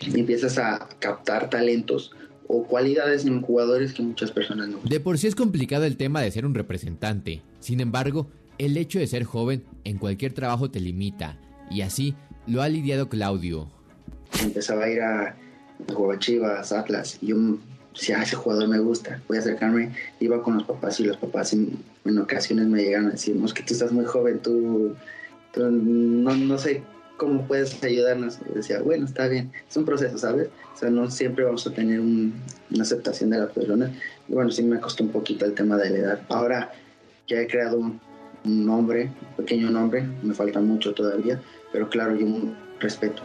[0.00, 2.12] Y empiezas a captar talentos
[2.48, 4.78] o cualidades en jugadores que muchas personas no.
[4.84, 7.42] De por sí es complicado el tema de ser un representante.
[7.60, 11.38] Sin embargo, el hecho de ser joven en cualquier trabajo te limita.
[11.70, 12.14] Y así
[12.46, 13.68] lo ha lidiado Claudio.
[14.40, 17.36] Empezaba a ir a, a Chivas, Atlas, y yo
[17.96, 21.16] si a ese jugador me gusta, voy a acercarme, iba con los papás y los
[21.16, 21.82] papás en,
[22.18, 24.94] ocasiones me llegaron a decir, que tú estás muy joven, tú,
[25.56, 26.82] no, no, sé
[27.16, 28.38] cómo puedes ayudarnos.
[28.50, 30.48] Y decía, bueno, está bien, es un proceso, ¿sabes?
[30.74, 33.90] O sea, no siempre vamos a tener una aceptación de la persona.
[34.28, 36.20] Y bueno, sí me costó un poquito el tema de la edad.
[36.28, 36.72] Ahora
[37.26, 38.00] que he creado un,
[38.44, 41.40] nombre, un pequeño nombre, me falta mucho todavía,
[41.72, 43.22] pero claro, yo un respeto.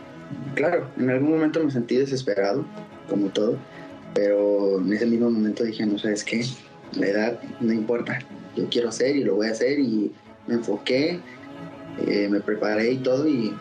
[0.56, 2.66] Claro, en algún momento me sentí desesperado,
[3.10, 3.58] como todo,
[4.14, 6.46] pero en ese mismo momento dije, no sabes qué,
[6.94, 8.20] la edad no importa,
[8.56, 10.12] yo quiero hacer y lo voy a hacer y
[10.48, 11.20] me enfoqué,
[12.08, 13.54] eh, me preparé y todo y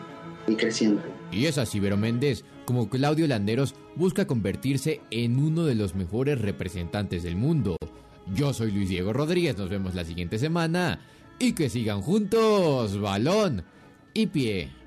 [0.45, 1.01] fui creciendo.
[1.31, 6.39] Y es así, Vero Méndez, como Claudio Landeros busca convertirse en uno de los mejores
[6.39, 7.77] representantes del mundo.
[8.33, 10.99] Yo soy Luis Diego Rodríguez, nos vemos la siguiente semana
[11.39, 13.63] y que sigan juntos, balón
[14.13, 14.80] y pie.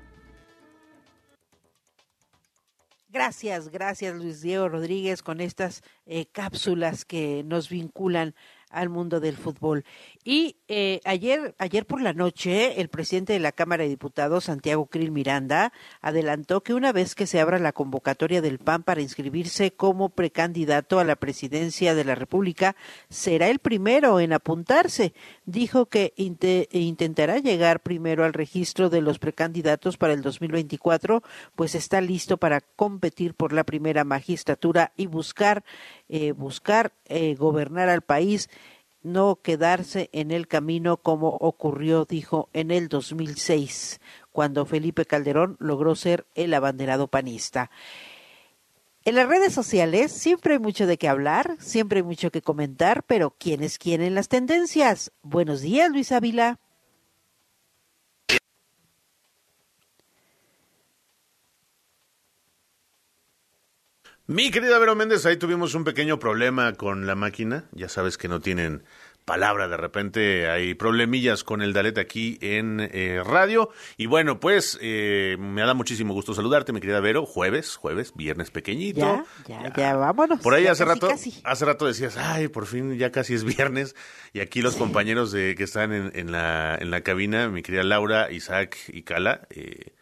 [3.15, 8.35] Gracias, gracias Luis Diego Rodríguez con estas eh, cápsulas que nos vinculan
[8.69, 9.85] al mundo del fútbol.
[10.27, 14.87] Y eh, ayer, ayer por la noche, el presidente de la Cámara de Diputados, Santiago
[14.87, 15.71] Krill Miranda,
[16.01, 20.97] adelantó que una vez que se abra la convocatoria del PAN para inscribirse como precandidato
[20.97, 22.75] a la presidencia de la República,
[23.07, 25.13] será el primero en apuntarse.
[25.45, 31.21] Dijo que intentará llegar primero al registro de los precandidatos para el 2024,
[31.55, 35.63] pues está listo para competir por la primera magistratura y buscar,
[36.09, 38.49] eh, buscar eh, gobernar al país
[39.05, 44.01] no quedarse en el camino como ocurrió, dijo, en el 2006,
[44.31, 47.69] cuando Felipe Calderón logró ser el abanderado panista.
[49.05, 53.03] En las redes sociales siempre hay mucho de qué hablar, siempre hay mucho que comentar,
[53.03, 55.11] pero ¿quiénes quieren las tendencias?
[55.21, 56.59] Buenos días, Luis Ávila.
[64.27, 67.65] Mi querida Vero Méndez, ahí tuvimos un pequeño problema con la máquina.
[67.73, 68.83] Ya sabes que no tienen
[69.23, 73.69] palabra, de repente hay problemillas con el Dalet aquí en eh, radio.
[73.97, 77.27] Y bueno, pues eh, me da muchísimo gusto saludarte, mi querida Vero.
[77.27, 79.25] Jueves, jueves, viernes pequeñito.
[79.47, 80.39] Ya, ya, ya, vámonos.
[80.39, 81.07] Por ahí hace rato,
[81.43, 83.95] hace rato decías, ay, por fin ya casi es viernes.
[84.33, 87.83] Y aquí los compañeros de que están en, en, la, en la cabina, mi querida
[87.83, 89.93] Laura, Isaac y Cala, eh,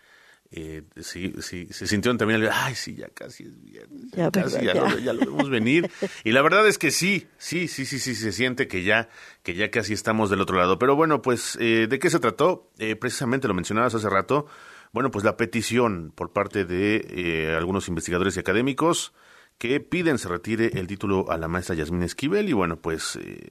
[0.56, 4.76] eh, sí, sí, se sintieron también, ay, sí, ya casi es viernes, ya, casi, ya,
[4.76, 5.89] Lo, ya, Lo, vemos venir.
[6.24, 9.10] Y la verdad es que sí, sí, sí, sí, sí, se siente que ya,
[9.41, 10.78] que ya casi estamos del otro lado.
[10.78, 12.70] Pero bueno, pues, eh, ¿de qué se trató?
[12.78, 14.45] Eh, precisamente lo mencionabas hace rato.
[14.91, 19.12] Bueno, pues la petición por parte de eh, algunos investigadores y académicos
[19.58, 23.49] que piden se retire el título a la maestra Yasmín Esquivel y bueno, pues eh,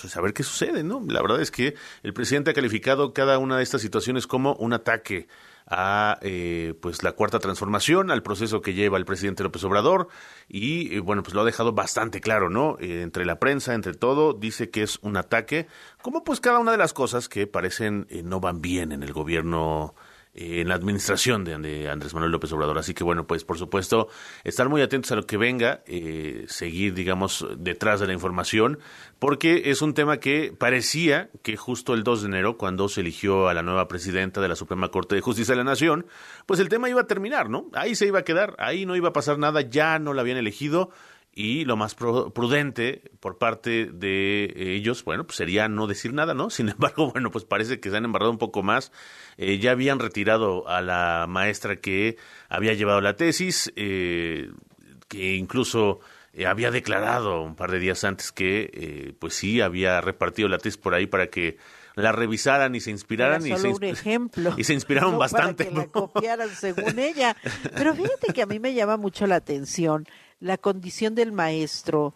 [0.00, 1.02] pues a ver qué sucede, ¿no?
[1.08, 1.74] La verdad es que
[2.04, 5.26] el presidente ha calificado cada una de estas situaciones como un ataque
[5.66, 10.08] a eh, pues la cuarta transformación, al proceso que lleva el presidente López Obrador
[10.48, 12.76] y eh, bueno pues lo ha dejado bastante claro, ¿no?
[12.80, 15.66] Eh, entre la prensa, entre todo, dice que es un ataque,
[16.02, 19.94] como pues cada una de las cosas que parecen no van bien en el gobierno
[20.36, 22.78] en la administración de, Andrés Manuel López Obrador.
[22.78, 24.08] Así que bueno, pues por supuesto,
[24.44, 28.78] estar muy atentos a lo que venga, eh, seguir, digamos, detrás de la información,
[29.18, 33.48] porque es un tema que parecía que justo el 2 de enero, cuando se eligió
[33.48, 36.06] a la nueva presidenta de la Suprema Corte de Justicia de la Nación,
[36.44, 37.70] pues el tema iba a terminar, ¿no?
[37.72, 40.36] Ahí se iba a quedar, ahí no iba a pasar nada, ya no la habían
[40.36, 40.90] elegido
[41.38, 46.48] y lo más prudente por parte de ellos, bueno, pues sería no decir nada, ¿no?
[46.50, 48.90] Sin embargo, bueno, pues parece que se han embarrado un poco más.
[49.36, 52.16] Eh, ya habían retirado a la maestra que
[52.48, 54.50] había llevado la tesis, eh,
[55.08, 56.00] que incluso
[56.32, 60.78] eh, había declarado un par de días antes que, pues sí, había repartido la tesis
[60.78, 61.58] por ahí para que
[61.96, 65.66] la revisaran y se inspiraran y se, un ejemplo, y se inspiraron bastante.
[65.66, 67.36] Para que la copiaran según ella.
[67.74, 70.06] Pero fíjate que a mí me llama mucho la atención
[70.40, 72.14] la condición del maestro,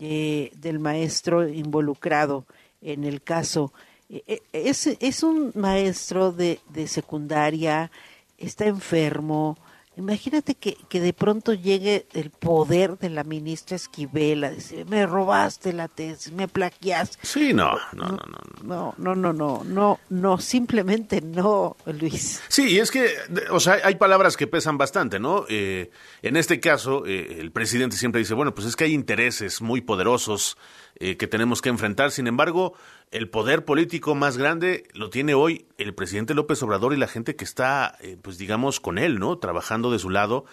[0.00, 2.44] eh, del maestro involucrado
[2.82, 3.72] en el caso.
[4.10, 7.90] Eh, eh, es, es un maestro de, de secundaria,
[8.38, 9.56] está enfermo,
[9.96, 15.06] Imagínate que, que de pronto llegue el poder de la ministra Esquivel a decir, me
[15.06, 17.18] robaste la tesis, me plagiaste.
[17.22, 18.18] Sí, no, no, no,
[18.62, 18.94] no.
[18.98, 22.42] No, no, no, no, no, simplemente no, Luis.
[22.48, 23.08] Sí, y es que,
[23.50, 25.44] o sea, hay palabras que pesan bastante, ¿no?
[25.48, 25.90] Eh,
[26.22, 29.80] en este caso, eh, el presidente siempre dice, bueno, pues es que hay intereses muy
[29.80, 30.56] poderosos
[30.96, 32.10] eh, que tenemos que enfrentar.
[32.10, 32.74] Sin embargo,
[33.10, 37.36] el poder político más grande lo tiene hoy el presidente López Obrador y la gente
[37.36, 39.38] que está, eh, pues digamos, con él, ¿no?
[39.38, 40.44] Trabajando de su lado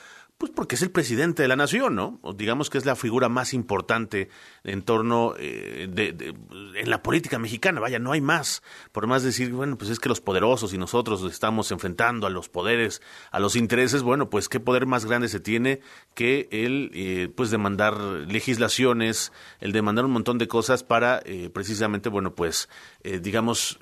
[0.42, 2.20] pues porque es el presidente de la nación, ¿no?
[2.36, 4.28] Digamos que es la figura más importante
[4.64, 6.34] en torno eh, de,
[6.76, 7.80] en la política mexicana.
[7.80, 8.64] Vaya, no hay más.
[8.92, 12.50] Por más decir, bueno, pues es que los poderosos y nosotros estamos enfrentando a los
[12.50, 14.02] poderes, a los intereses.
[14.02, 15.82] Bueno, pues qué poder más grande se tiene
[16.16, 22.10] que el, eh, pues demandar legislaciones, el demandar un montón de cosas para eh, precisamente,
[22.10, 22.68] bueno, pues
[23.04, 23.78] digamos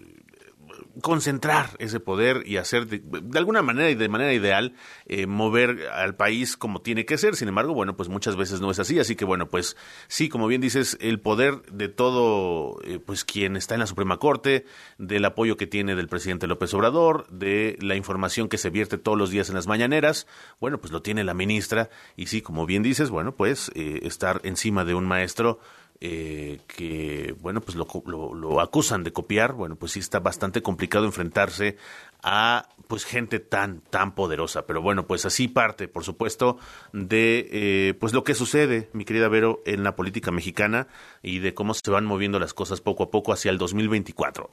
[1.01, 3.01] concentrar ese poder y hacer de,
[3.37, 4.73] alguna manera y de manera ideal
[5.05, 7.35] eh, mover al país como tiene que ser.
[7.35, 8.99] Sin embargo, bueno, pues muchas veces no es así.
[8.99, 9.77] Así que bueno, pues
[10.07, 14.17] sí, como bien dices, el poder de todo, eh, pues quien está en la Suprema
[14.17, 14.65] Corte,
[14.97, 19.17] del apoyo que tiene del presidente López Obrador, de la información que se vierte todos
[19.17, 20.27] los días en las mañaneras,
[20.59, 21.89] bueno, pues lo tiene la ministra.
[22.15, 25.59] Y sí, como bien dices, bueno, pues eh, estar encima de un maestro
[26.01, 31.05] eh, que, bueno, pues lo, lo, acusan de copiar, bueno, pues sí está bastante complicado
[31.05, 31.75] enfrentarse
[32.23, 34.65] a, pues, gente tan, tan poderosa.
[34.65, 36.57] Pero bueno, pues así parte, por supuesto,
[36.93, 40.87] de, eh, pues, lo que sucede, mi querida Vero, en la política mexicana
[41.21, 44.49] y de cómo se van moviendo las cosas poco a poco hacia el 2024.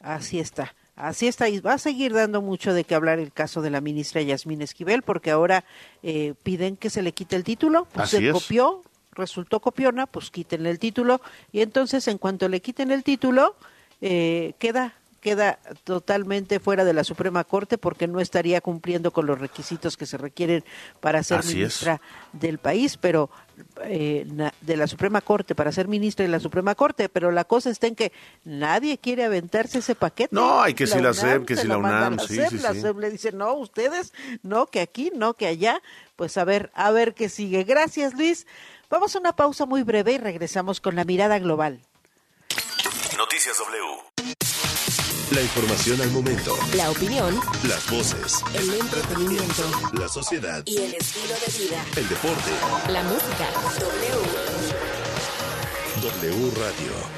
[0.00, 0.74] Así está.
[0.98, 3.80] Así está, y va a seguir dando mucho de qué hablar el caso de la
[3.80, 5.64] ministra Yasmín Esquivel, porque ahora
[6.02, 8.32] eh, piden que se le quite el título, pues Así se es.
[8.32, 8.82] copió,
[9.18, 11.20] resultó copiona, pues quítenle el título,
[11.52, 13.54] y entonces en cuanto le quiten el título,
[14.00, 19.36] eh, queda queda totalmente fuera de la Suprema Corte porque no estaría cumpliendo con los
[19.40, 20.62] requisitos que se requieren
[21.00, 21.54] para ser Así es.
[21.56, 22.00] ministra
[22.32, 23.28] del país, pero
[23.82, 27.42] eh, na- de la Suprema Corte para ser ministra de la Suprema Corte, pero la
[27.42, 28.12] cosa está en que
[28.44, 30.32] nadie quiere aventarse ese paquete.
[30.36, 32.72] No, hay que si la SEP, que si la UNAM, sí, sí, la.
[32.72, 34.12] SEP le dice, no, ustedes,
[34.44, 35.82] no, que aquí, no, que allá.
[36.14, 37.64] Pues a ver, a ver qué sigue.
[37.64, 38.46] Gracias, Luis.
[38.90, 41.80] Vamos a una pausa muy breve y regresamos con la mirada global.
[43.16, 44.34] Noticias W.
[45.32, 46.56] La información al momento.
[46.74, 48.42] La opinión, Las voces.
[48.54, 49.62] el entretenimiento
[49.92, 50.62] La sociedad.
[50.64, 51.84] y el estilo de vida.
[51.96, 52.50] El deporte.
[52.90, 53.46] La música.
[53.78, 54.08] W.
[56.32, 57.17] W Radio.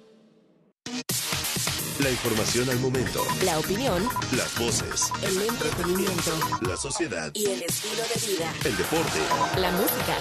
[1.99, 3.23] La información al momento.
[3.45, 5.11] La opinión, Las voces.
[5.21, 6.31] el entretenimiento
[6.61, 7.31] La sociedad.
[7.33, 8.53] y el estilo de vida.
[8.65, 9.19] El deporte.
[9.57, 10.17] La música.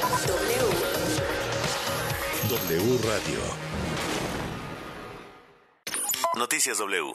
[2.48, 2.78] W.
[2.78, 3.40] W Radio.
[6.36, 7.14] Noticias W.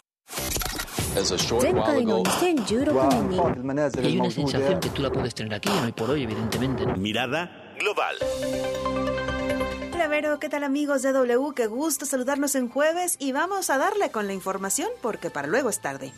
[4.01, 6.85] Y hay una sensación que tú la puedes tener aquí, hoy por hoy, evidentemente.
[6.85, 6.95] ¿no?
[6.97, 8.15] Mirada global.
[9.95, 11.53] Hola Vero, ¿qué tal amigos de W?
[11.55, 15.69] Qué gusto saludarnos en jueves y vamos a darle con la información porque para luego
[15.69, 16.11] es tarde.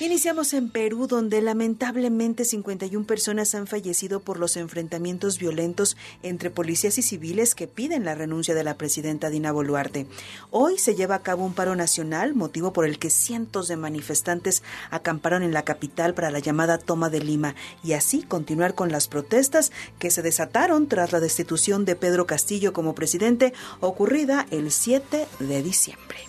[0.00, 6.98] Iniciamos en Perú, donde lamentablemente 51 personas han fallecido por los enfrentamientos violentos entre policías
[6.98, 10.06] y civiles que piden la renuncia de la presidenta Dina Boluarte.
[10.52, 14.62] Hoy se lleva a cabo un paro nacional, motivo por el que cientos de manifestantes
[14.92, 19.08] acamparon en la capital para la llamada toma de Lima y así continuar con las
[19.08, 25.26] protestas que se desataron tras la destitución de Pedro Castillo como presidente ocurrida el 7
[25.40, 26.27] de diciembre.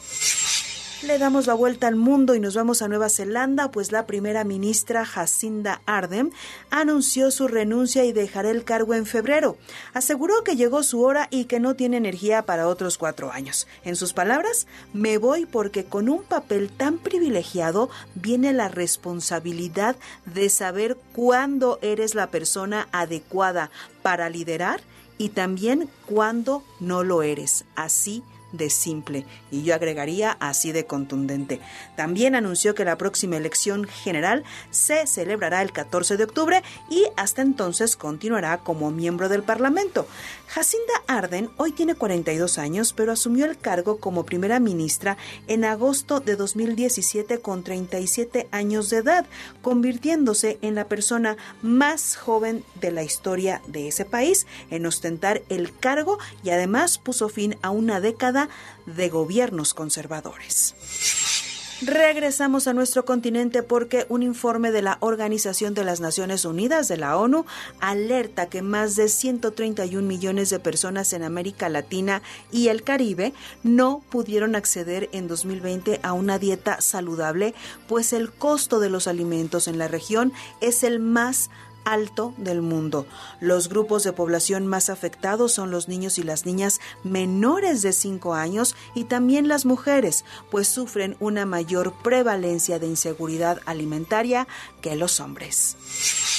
[1.01, 4.43] Le damos la vuelta al mundo y nos vamos a Nueva Zelanda, pues la primera
[4.43, 6.33] ministra Jacinda Ardern
[6.71, 9.55] anunció su renuncia y dejará el cargo en febrero.
[9.93, 13.65] Aseguró que llegó su hora y que no tiene energía para otros cuatro años.
[13.85, 19.95] En sus palabras, me voy porque con un papel tan privilegiado viene la responsabilidad
[20.25, 23.71] de saber cuándo eres la persona adecuada
[24.01, 24.81] para liderar
[25.17, 27.63] y también cuándo no lo eres.
[27.77, 28.21] Así
[28.51, 31.59] de simple y yo agregaría así de contundente.
[31.95, 37.41] También anunció que la próxima elección general se celebrará el 14 de octubre y hasta
[37.41, 40.07] entonces continuará como miembro del Parlamento.
[40.49, 45.15] Jacinda Arden hoy tiene 42 años, pero asumió el cargo como primera ministra
[45.47, 49.27] en agosto de 2017 con 37 años de edad,
[49.61, 55.77] convirtiéndose en la persona más joven de la historia de ese país en ostentar el
[55.77, 58.49] cargo y además puso fin a una década
[58.87, 60.73] de gobiernos conservadores.
[61.81, 66.97] Regresamos a nuestro continente porque un informe de la Organización de las Naciones Unidas de
[66.97, 67.45] la ONU
[67.79, 72.21] alerta que más de 131 millones de personas en América Latina
[72.51, 77.53] y el Caribe no pudieron acceder en 2020 a una dieta saludable,
[77.87, 81.68] pues el costo de los alimentos en la región es el más alto
[82.37, 83.07] del mundo.
[83.39, 88.35] Los grupos de población más afectados son los niños y las niñas menores de 5
[88.35, 94.47] años y también las mujeres, pues sufren una mayor prevalencia de inseguridad alimentaria
[94.81, 96.38] que los hombres.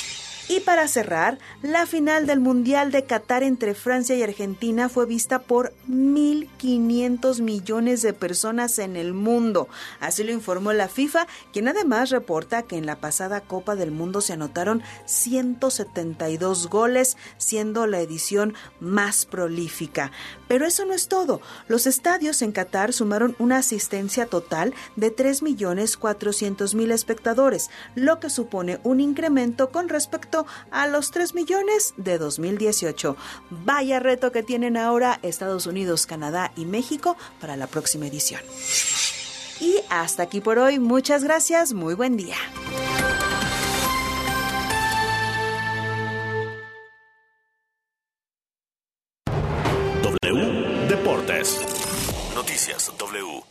[0.51, 5.39] Y para cerrar, la final del Mundial de Qatar entre Francia y Argentina fue vista
[5.39, 9.69] por 1.500 millones de personas en el mundo.
[10.01, 14.21] Así lo informó la FIFA, quien además reporta que en la pasada Copa del Mundo
[14.21, 20.11] se anotaron 172 goles, siendo la edición más prolífica.
[20.49, 21.41] Pero eso no es todo.
[21.69, 28.99] Los estadios en Qatar sumaron una asistencia total de 3.400.000 espectadores, lo que supone un
[28.99, 30.40] incremento con respecto
[30.71, 33.17] a los 3 millones de 2018.
[33.51, 38.41] Vaya reto que tienen ahora Estados Unidos, Canadá y México para la próxima edición.
[39.61, 40.79] Y hasta aquí por hoy.
[40.79, 41.75] Muchas gracias.
[41.75, 42.37] Muy buen día.
[50.03, 51.61] W Deportes.
[52.35, 53.43] Noticias W.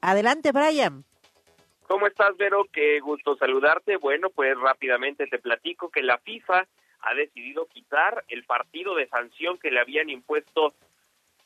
[0.00, 1.04] Adelante, Brian.
[1.86, 2.66] ¿Cómo estás, Vero?
[2.72, 3.96] Qué gusto saludarte.
[3.96, 6.66] Bueno, pues rápidamente te platico que la FIFA
[7.00, 10.72] ha decidido quitar el partido de sanción que le habían impuesto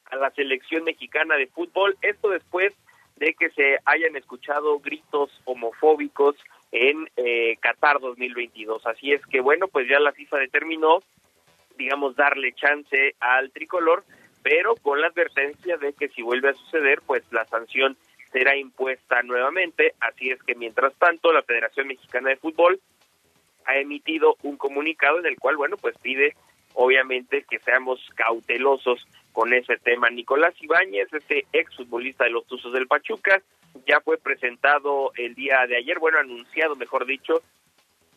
[0.07, 1.97] a la selección mexicana de fútbol.
[2.03, 2.73] Esto después
[3.17, 6.37] de que se hayan escuchado gritos homofóbicos
[6.71, 8.87] en eh, Qatar 2022.
[8.87, 11.03] Así es que, bueno, pues ya la FIFA determinó,
[11.77, 14.05] digamos, darle chance al tricolor,
[14.45, 17.97] pero con la advertencia de que si vuelve a suceder, pues la sanción
[18.33, 19.95] será impuesta nuevamente.
[20.01, 22.81] Así es que, mientras tanto, la Federación Mexicana de Fútbol
[23.65, 26.35] ha emitido un comunicado en el cual, bueno, pues pide
[26.75, 30.11] obviamente que seamos cautelosos con ese tema.
[30.11, 33.43] Nicolás Ibáñez, este exfutbolista de los Tuzos del Pachuca,
[33.87, 37.43] ya fue presentado el día de ayer, bueno, anunciado, mejor dicho,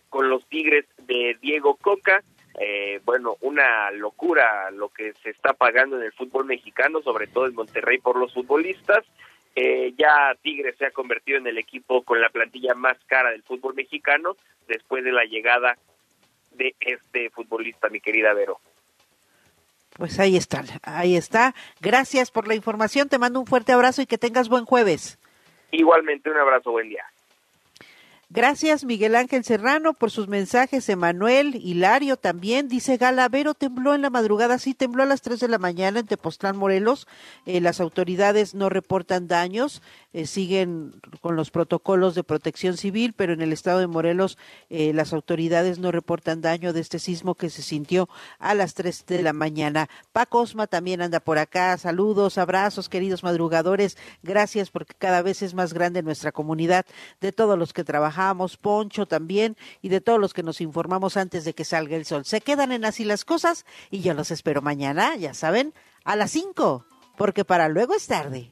[0.10, 2.24] con los Tigres de Diego Coca.
[2.60, 7.48] Eh, bueno, una locura lo que se está pagando en el fútbol mexicano, sobre todo
[7.48, 9.06] en Monterrey por los futbolistas.
[9.56, 13.44] Eh, ya Tigres se ha convertido en el equipo con la plantilla más cara del
[13.44, 14.38] fútbol mexicano
[14.68, 15.78] después de la llegada
[16.52, 18.60] de este futbolista, mi querida Vero.
[19.98, 21.54] Pues ahí está, ahí está.
[21.82, 25.20] Gracias por la información, te mando un fuerte abrazo y que tengas buen jueves.
[25.72, 27.06] Igualmente, un abrazo, buen día.
[28.34, 34.10] Gracias Miguel Ángel Serrano por sus mensajes, Emanuel, Hilario también, dice Galavero tembló en la
[34.10, 37.10] madrugada, sí tembló a las 3 de la mañana en Tepoztlán, Morelos,
[37.46, 39.82] eh, las autoridades no reportan daños,
[40.14, 44.38] eh, siguen con los protocolos de protección civil, pero en el estado de Morelos
[44.70, 48.10] eh, las autoridades no reportan daño de este sismo que se sintió
[48.40, 49.90] a las 3 de la mañana.
[50.12, 55.54] Paco Osma también anda por acá, saludos, abrazos queridos madrugadores, gracias porque cada vez es
[55.54, 56.86] más grande nuestra comunidad
[57.20, 58.32] de todos los que trabajan
[58.62, 62.26] Poncho también y de todos los que nos informamos antes de que salga el sol.
[62.26, 66.32] Se quedan en así las cosas y yo los espero mañana, ya saben, a las
[66.32, 66.86] 5,
[67.18, 68.52] porque para luego es tarde.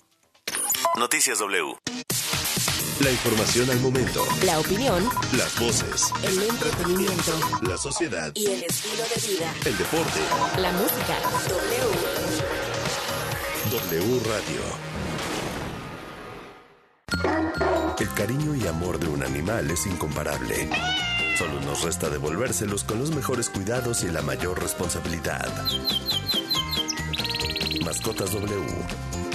[0.98, 1.76] Noticias W.
[3.02, 4.26] La información al momento.
[4.44, 5.08] La opinión.
[5.38, 6.12] Las voces.
[6.24, 7.32] El entretenimiento.
[7.62, 8.32] La sociedad.
[8.36, 9.54] Y el estilo de vida.
[9.66, 10.20] El deporte.
[10.58, 11.16] La música.
[11.48, 11.80] W.
[13.72, 14.62] W Radio.
[18.00, 20.70] El cariño y amor de un animal es incomparable.
[21.38, 25.48] Solo nos resta devolvérselos con los mejores cuidados y la mayor responsabilidad.
[27.86, 29.29] Mascotas W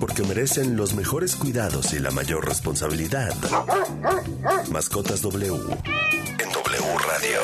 [0.00, 3.34] porque merecen los mejores cuidados y la mayor responsabilidad.
[4.70, 7.40] Mascotas W en W Radio.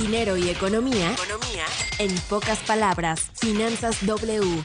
[0.00, 1.12] Dinero y economía.
[1.12, 1.64] Economía.
[1.98, 4.64] En pocas palabras, Finanzas W.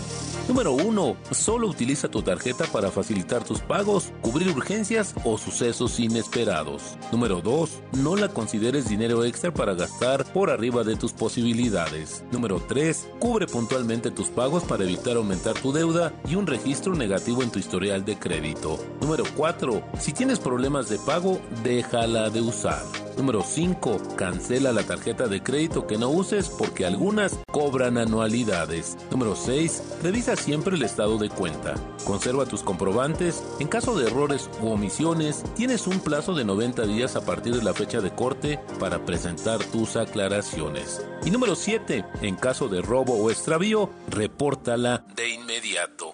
[0.51, 1.15] Número 1.
[1.31, 6.97] Solo utiliza tu tarjeta para facilitar tus pagos, cubrir urgencias o sucesos inesperados.
[7.09, 7.83] Número 2.
[7.93, 12.25] No la consideres dinero extra para gastar por arriba de tus posibilidades.
[12.33, 13.11] Número 3.
[13.17, 17.57] Cubre puntualmente tus pagos para evitar aumentar tu deuda y un registro negativo en tu
[17.57, 18.77] historial de crédito.
[18.99, 19.81] Número 4.
[19.99, 22.83] Si tienes problemas de pago, déjala de usar.
[23.17, 24.15] Número 5.
[24.15, 28.97] Cancela la tarjeta de crédito que no uses porque algunas cobran anualidades.
[29.11, 29.83] Número 6.
[30.03, 31.75] Revisa siempre el estado de cuenta.
[32.05, 33.43] Conserva tus comprobantes.
[33.59, 37.63] En caso de errores u omisiones, tienes un plazo de 90 días a partir de
[37.63, 41.05] la fecha de corte para presentar tus aclaraciones.
[41.23, 42.05] Y número 7.
[42.21, 46.13] En caso de robo o extravío, repórtala de inmediato.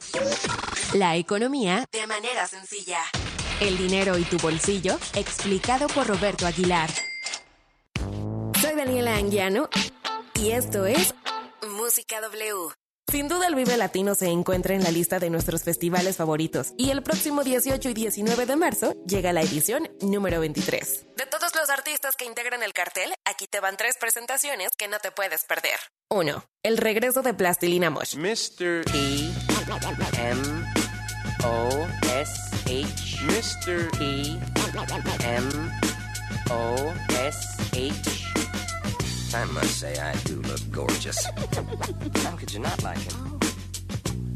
[0.93, 2.99] La economía de manera sencilla.
[3.59, 6.89] El dinero y tu bolsillo, explicado por Roberto Aguilar.
[8.61, 9.69] Soy Daniela Anguiano
[10.35, 11.15] y esto es
[11.67, 12.86] Música W.
[13.09, 16.89] Sin duda el Vive Latino se encuentra en la lista de nuestros festivales favoritos y
[16.89, 21.05] el próximo 18 y 19 de marzo llega la edición número 23.
[21.15, 24.99] De todos los artistas que integran el cartel, aquí te van tres presentaciones que no
[24.99, 25.79] te puedes perder.
[26.09, 26.43] 1.
[26.63, 28.17] El regreso de Plastilina Mosh.
[28.17, 28.83] Mr.
[28.93, 29.31] E
[30.19, 30.41] M
[31.45, 32.33] O S
[32.65, 33.89] H Mr.
[34.01, 34.37] E
[35.23, 35.49] M
[36.49, 36.93] O
[37.25, 37.39] S
[37.71, 38.27] H
[39.37, 41.23] I must say I do look gorgeous.
[42.23, 43.39] How could you not like him?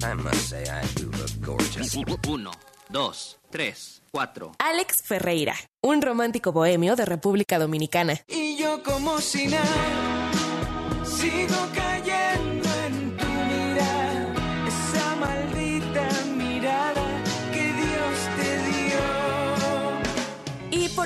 [0.04, 1.96] I must say I do look gorgeous.
[2.30, 2.52] Uno,
[2.88, 4.52] dos, tres, cuatro.
[4.60, 8.22] Alex Ferreira, un romántico bohemio de República Dominicana.
[8.28, 10.32] Y yo como si nada,
[11.04, 12.41] sigo cayendo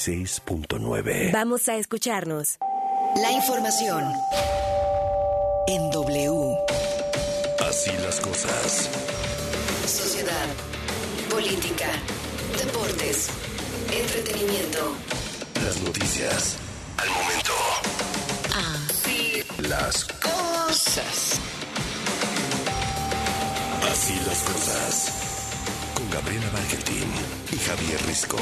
[0.00, 1.30] 96.9.
[1.30, 2.56] Vamos a escucharnos.
[3.16, 4.02] La información
[5.66, 6.56] en W.
[7.68, 8.88] Así las cosas.
[9.86, 10.46] Sociedad,
[11.28, 11.88] política,
[12.56, 13.28] deportes,
[13.92, 14.94] entretenimiento.
[15.62, 16.56] Las noticias.
[16.96, 17.52] Al momento.
[18.54, 21.40] Así Las cosas.
[23.92, 25.12] Así las cosas.
[25.94, 27.08] Con Gabriela Barquetín
[27.52, 28.38] y Javier Risco.